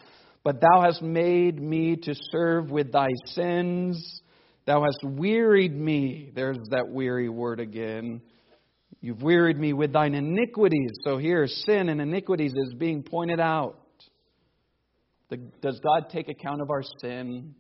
but 0.46 0.62
thou 0.62 0.82
hast 0.82 1.02
made 1.02 1.62
me 1.62 1.98
to 1.98 2.16
serve 2.32 2.72
with 2.72 2.94
thy 2.94 3.10
sins. 3.26 4.22
Thou 4.66 4.84
hast 4.84 5.04
wearied 5.04 5.76
me. 5.76 6.32
There's 6.34 6.58
that 6.70 6.88
weary 6.88 7.28
word 7.28 7.60
again. 7.60 8.22
You've 9.02 9.22
wearied 9.22 9.58
me 9.58 9.74
with 9.74 9.92
thine 9.92 10.14
iniquities. 10.14 10.92
So 11.04 11.18
here, 11.18 11.48
sin 11.48 11.90
and 11.90 12.00
iniquities 12.00 12.54
is 12.56 12.74
being 12.78 13.04
pointed 13.04 13.42
out. 13.42 13.78
Does 15.62 15.80
God 15.80 16.10
take 16.12 16.30
account 16.30 16.62
of 16.62 16.70
our 16.70 16.84
sin? 17.02 17.54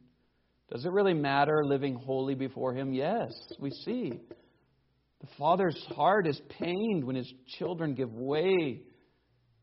Does 0.72 0.86
it 0.86 0.91
really 0.91 1.13
matter 1.13 1.63
living 1.65 1.95
holy 1.95 2.36
before 2.36 2.74
Him? 2.74 2.93
Yes, 2.93 3.32
we 3.59 3.72
see. 3.72 4.20
The 5.22 5.28
father's 5.38 5.82
heart 5.95 6.28
is 6.28 6.41
pained 6.49 7.03
when 7.03 7.15
his 7.15 7.32
children 7.57 7.93
give 7.93 8.13
way 8.13 8.82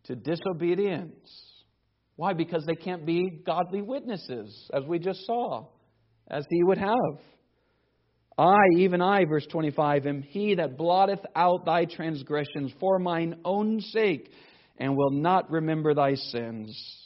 to 0.05 0.15
disobedience. 0.15 1.31
Why? 2.17 2.35
Because 2.35 2.65
they 2.67 2.75
can't 2.75 3.07
be 3.07 3.43
godly 3.45 3.83
witnesses, 3.83 4.71
as 4.73 4.85
we 4.85 4.99
just 4.99 5.25
saw, 5.27 5.67
as 6.29 6.45
he 6.51 6.63
would 6.63 6.79
have. 6.79 7.21
I, 8.39 8.59
even 8.77 9.01
I, 9.01 9.25
verse 9.25 9.47
25, 9.47 10.07
am 10.07 10.23
he 10.23 10.57
that 10.57 10.77
blotteth 10.77 11.25
out 11.35 11.65
thy 11.65 11.87
transgressions 11.87 12.73
for 12.79 12.99
mine 12.99 13.41
own 13.45 13.81
sake, 13.81 14.31
and 14.77 14.95
will 14.95 15.11
not 15.11 15.51
remember 15.51 15.95
thy 15.95 16.17
sins. 16.17 17.06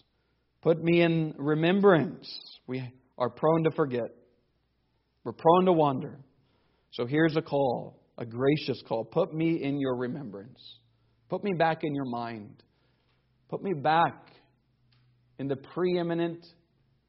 Put 0.63 0.83
me 0.83 1.03
in 1.03 1.35
remembrance. 1.37 2.29
We 2.67 2.93
are 3.19 3.31
prone 3.31 3.65
to 3.65 3.71
forget, 3.71 4.11
we're 5.25 5.33
prone 5.33 5.67
to 5.67 5.73
wander. 5.73 6.21
So 6.93 7.07
here's 7.07 7.37
a 7.37 7.43
call 7.43 8.01
a 8.21 8.27
gracious 8.27 8.81
call. 8.87 9.05
Put 9.05 9.33
me 9.33 9.63
in 9.63 9.81
your 9.81 9.97
remembrance. 9.97 10.61
Put 11.31 11.43
me 11.43 11.55
back 11.55 11.79
in 11.83 11.95
your 11.95 12.05
mind. 12.05 12.63
Put 13.49 13.63
me 13.63 13.73
back 13.73 14.27
in 15.39 15.49
the 15.49 15.57
preeminent 15.57 16.47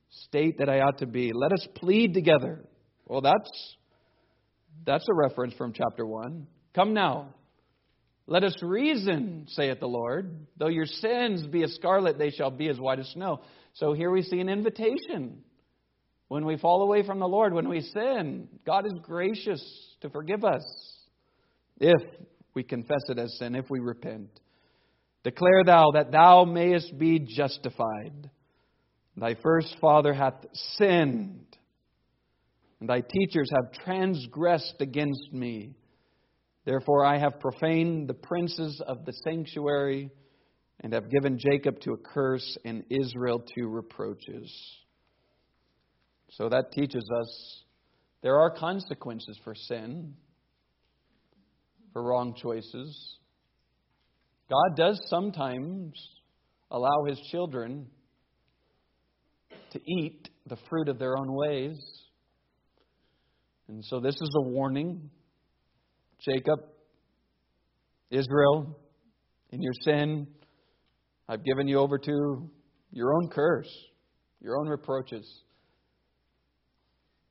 state 0.10 0.58
that 0.60 0.70
I 0.70 0.80
ought 0.80 1.00
to 1.00 1.06
be. 1.06 1.32
Let 1.34 1.52
us 1.52 1.68
plead 1.76 2.14
together. 2.14 2.64
Well, 3.06 3.22
that's 3.22 3.76
that's 4.86 5.06
a 5.10 5.14
reference 5.14 5.54
from 5.56 5.74
chapter 5.74 6.06
1. 6.06 6.48
Come 6.74 6.94
now. 6.94 7.36
Let 8.32 8.46
us 8.46 8.56
reason, 8.62 9.48
saith 9.50 9.82
the 9.82 9.88
Lord. 9.88 10.48
Though 10.56 10.70
your 10.70 10.86
sins 10.86 11.46
be 11.46 11.64
as 11.64 11.74
scarlet, 11.74 12.18
they 12.18 12.30
shall 12.30 12.50
be 12.50 12.70
as 12.70 12.80
white 12.80 13.00
as 13.00 13.10
snow. 13.10 13.42
So 13.74 13.92
here 13.92 14.10
we 14.10 14.22
see 14.22 14.40
an 14.40 14.48
invitation. 14.48 15.44
When 16.30 16.46
we 16.46 16.56
fall 16.56 16.82
away 16.82 17.06
from 17.06 17.20
the 17.20 17.28
Lord, 17.28 17.54
when 17.54 17.68
we 17.68 17.82
sin, 17.82 18.48
God 18.66 18.86
is 18.86 18.94
gracious 19.02 19.62
to 20.00 20.10
forgive 20.10 20.46
us 20.46 20.64
if 21.78 22.02
we 22.54 22.64
confess 22.64 23.02
it 23.10 23.20
as 23.20 23.38
sin, 23.38 23.54
if 23.54 23.70
we 23.70 23.82
repent. 23.82 24.30
Declare 25.26 25.66
thou 25.66 25.92
that 25.96 26.14
thou 26.14 26.46
mayest 26.46 26.98
be 26.98 27.20
justified. 27.20 28.30
Thy 29.18 29.36
first 29.44 29.76
father 29.82 30.14
hath 30.14 30.46
sinned, 30.54 31.58
and 32.80 32.88
thy 32.88 33.02
teachers 33.02 33.50
have 33.54 33.74
transgressed 33.84 34.78
against 34.80 35.34
me. 35.34 35.76
Therefore 36.66 37.06
I 37.06 37.18
have 37.18 37.40
profaned 37.40 38.08
the 38.08 38.14
princes 38.14 38.82
of 38.86 39.06
the 39.06 39.14
sanctuary, 39.24 40.12
and 40.82 40.94
have 40.94 41.10
given 41.10 41.38
Jacob 41.38 41.80
to 41.82 41.94
a 41.94 41.98
curse 41.98 42.58
and 42.66 42.84
Israel 42.90 43.44
to 43.56 43.68
reproaches. 43.68 44.52
So 46.32 46.50
that 46.50 46.72
teaches 46.72 47.08
us 47.22 47.64
there 48.24 48.40
are 48.40 48.52
consequences 48.52 49.40
for 49.44 49.54
sin, 49.54 50.16
for 51.94 52.04
wrong 52.04 52.36
choices. 52.36 53.18
God 54.50 54.76
does 54.76 55.00
sometimes 55.06 55.94
allow 56.70 57.06
his 57.08 57.20
children 57.32 57.88
to 59.72 59.80
eat 59.86 60.30
the 60.48 60.58
fruit 60.70 60.90
of 60.90 61.00
their 61.00 61.18
own 61.18 61.34
ways. 61.34 61.80
And 63.68 63.84
so 63.86 64.00
this 64.00 64.16
is 64.16 64.30
a 64.36 64.50
warning. 64.50 65.10
Jacob, 66.24 66.60
Israel, 68.10 68.80
in 69.52 69.62
your 69.62 69.74
sin, 69.84 70.28
I've 71.28 71.44
given 71.44 71.68
you 71.68 71.80
over 71.80 71.98
to 71.98 72.50
your 72.92 73.14
own 73.14 73.30
curse, 73.30 73.70
your 74.42 74.58
own 74.60 74.68
reproaches. 74.68 75.28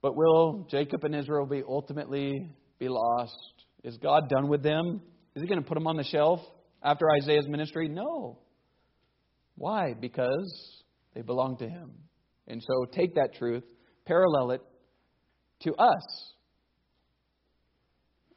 But 0.03 0.16
will 0.16 0.66
Jacob 0.70 1.05
and 1.05 1.14
Israel 1.14 1.47
be 1.47 1.62
ultimately 1.66 2.51
be 2.78 2.88
lost? 2.88 3.36
Is 3.84 3.97
God 3.99 4.28
done 4.28 4.49
with 4.49 4.62
them? 4.62 5.01
Is 5.34 5.43
he 5.43 5.49
going 5.49 5.62
to 5.62 5.68
put 5.68 5.74
them 5.74 5.86
on 5.86 5.97
the 5.97 6.05
shelf? 6.05 6.41
after 6.82 7.07
Isaiah's 7.11 7.49
ministry? 7.49 7.88
No. 7.88 8.38
Why? 9.57 9.95
Because 9.99 10.82
they 11.14 11.22
belong 11.22 11.57
to 11.59 11.68
him. 11.68 11.93
And 12.47 12.62
so 12.62 12.86
take 12.86 13.14
that 13.14 13.34
truth, 13.34 13.62
parallel 14.07 14.53
it 14.53 14.62
to 15.62 15.74
us. 15.74 16.32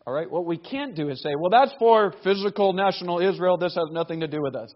All 0.06 0.14
right? 0.14 0.30
What 0.30 0.46
we 0.46 0.58
can't 0.58 0.96
do 0.96 1.10
is 1.10 1.22
say, 1.22 1.32
well, 1.40 1.50
that's 1.50 1.74
for 1.80 2.14
physical 2.24 2.74
national 2.74 3.20
Israel. 3.20 3.58
This 3.58 3.76
has 3.76 3.90
nothing 3.92 4.20
to 4.20 4.28
do 4.28 4.42
with 4.42 4.56
us. 4.56 4.72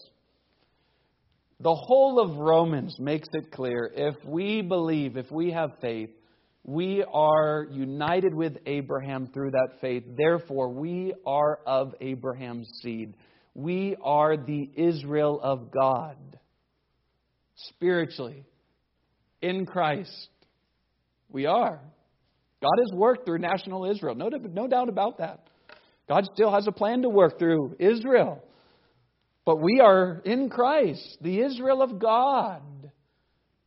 The 1.60 1.76
whole 1.76 2.20
of 2.20 2.38
Romans 2.38 2.96
makes 3.00 3.28
it 3.34 3.52
clear 3.52 3.92
if 3.94 4.16
we 4.26 4.62
believe, 4.62 5.18
if 5.18 5.32
we 5.32 5.52
have 5.52 5.72
faith, 5.82 6.12
we 6.64 7.04
are 7.12 7.66
united 7.72 8.34
with 8.34 8.58
Abraham 8.66 9.30
through 9.34 9.52
that 9.52 9.80
faith. 9.82 10.04
Therefore, 10.18 10.70
we 10.70 11.14
are 11.26 11.60
of 11.66 11.96
Abraham's 12.00 12.70
seed. 12.82 13.16
We 13.56 13.96
are 14.04 14.38
the 14.38 14.70
Israel 14.76 15.40
of 15.42 15.72
God. 15.72 16.18
Spiritually. 17.56 18.44
In 19.42 19.66
Christ. 19.66 20.30
We 21.30 21.48
are. 21.48 21.80
God 22.62 22.74
has 22.80 22.98
worked 22.98 23.26
through 23.26 23.40
national 23.40 23.86
Israel. 23.86 24.16
No, 24.16 24.30
no 24.30 24.68
doubt 24.68 24.90
about 24.90 25.20
that. 25.20 25.48
God 26.08 26.26
still 26.34 26.52
has 26.52 26.68
a 26.68 26.72
plan 26.72 27.02
to 27.04 27.10
work 27.10 27.38
through 27.38 27.76
Israel. 27.80 28.44
But 29.46 29.62
we 29.62 29.80
are 29.80 30.22
in 30.26 30.50
Christ, 30.50 31.18
the 31.22 31.42
Israel 31.42 31.82
of 31.82 32.00
God. 32.00 32.62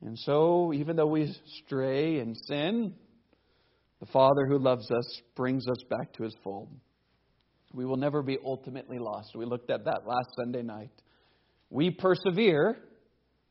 And 0.04 0.18
so, 0.18 0.72
even 0.72 0.96
though 0.96 1.06
we 1.06 1.34
stray 1.64 2.18
and 2.20 2.36
sin, 2.46 2.94
the 4.00 4.06
Father 4.06 4.46
who 4.48 4.58
loves 4.58 4.90
us 4.90 5.20
brings 5.36 5.66
us 5.68 5.82
back 5.88 6.12
to 6.14 6.22
his 6.22 6.34
fold. 6.42 6.68
We 7.72 7.84
will 7.84 7.98
never 7.98 8.22
be 8.22 8.38
ultimately 8.44 8.98
lost. 8.98 9.36
We 9.36 9.44
looked 9.44 9.70
at 9.70 9.84
that 9.84 10.06
last 10.06 10.28
Sunday 10.36 10.62
night. 10.62 10.90
We 11.68 11.90
persevere 11.90 12.78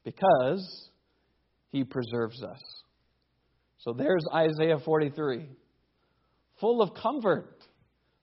because 0.04 0.90
he 1.72 1.84
preserves 1.84 2.44
us. 2.44 2.62
So 3.80 3.94
there's 3.94 4.26
Isaiah 4.34 4.80
43, 4.84 5.46
full 6.60 6.82
of 6.82 6.94
comfort, 6.94 7.56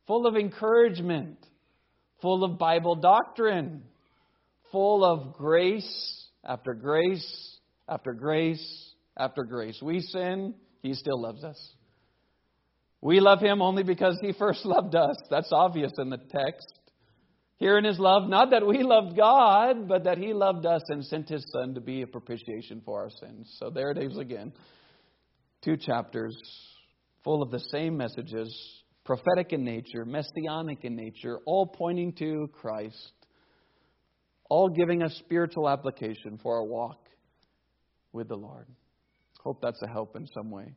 full 0.06 0.26
of 0.26 0.36
encouragement, 0.36 1.38
full 2.20 2.44
of 2.44 2.58
Bible 2.58 2.94
doctrine, 2.94 3.82
full 4.70 5.04
of 5.04 5.34
grace 5.34 6.26
after 6.44 6.74
grace 6.74 7.56
after 7.88 8.12
grace 8.12 8.92
after 9.16 9.44
grace. 9.44 9.78
We 9.82 10.00
sin, 10.00 10.54
he 10.82 10.92
still 10.94 11.20
loves 11.20 11.42
us. 11.42 11.58
We 13.00 13.20
love 13.20 13.40
him 13.40 13.62
only 13.62 13.82
because 13.82 14.18
he 14.20 14.32
first 14.32 14.62
loved 14.66 14.94
us. 14.94 15.16
That's 15.30 15.52
obvious 15.52 15.92
in 15.98 16.10
the 16.10 16.18
text. 16.18 16.72
Here 17.58 17.78
in 17.78 17.84
his 17.84 17.98
love, 17.98 18.28
not 18.28 18.50
that 18.50 18.66
we 18.66 18.82
loved 18.82 19.16
God, 19.16 19.88
but 19.88 20.04
that 20.04 20.18
he 20.18 20.34
loved 20.34 20.66
us 20.66 20.82
and 20.88 21.02
sent 21.02 21.30
his 21.30 21.42
son 21.50 21.72
to 21.74 21.80
be 21.80 22.02
a 22.02 22.06
propitiation 22.06 22.82
for 22.84 23.00
our 23.00 23.08
sins. 23.08 23.56
So 23.58 23.70
there 23.70 23.90
it 23.90 23.96
is 23.96 24.18
again. 24.18 24.52
Two 25.62 25.76
chapters 25.76 26.36
full 27.24 27.42
of 27.42 27.50
the 27.50 27.58
same 27.72 27.96
messages, 27.96 28.54
prophetic 29.04 29.52
in 29.52 29.64
nature, 29.64 30.04
messianic 30.04 30.84
in 30.84 30.94
nature, 30.94 31.40
all 31.44 31.66
pointing 31.66 32.12
to 32.12 32.48
Christ, 32.52 33.12
all 34.48 34.68
giving 34.68 35.02
us 35.02 35.14
spiritual 35.18 35.68
application 35.68 36.38
for 36.42 36.56
our 36.56 36.64
walk 36.64 37.08
with 38.12 38.28
the 38.28 38.36
Lord. 38.36 38.66
Hope 39.42 39.60
that's 39.60 39.82
a 39.82 39.88
help 39.88 40.14
in 40.16 40.26
some 40.28 40.50
way. 40.50 40.74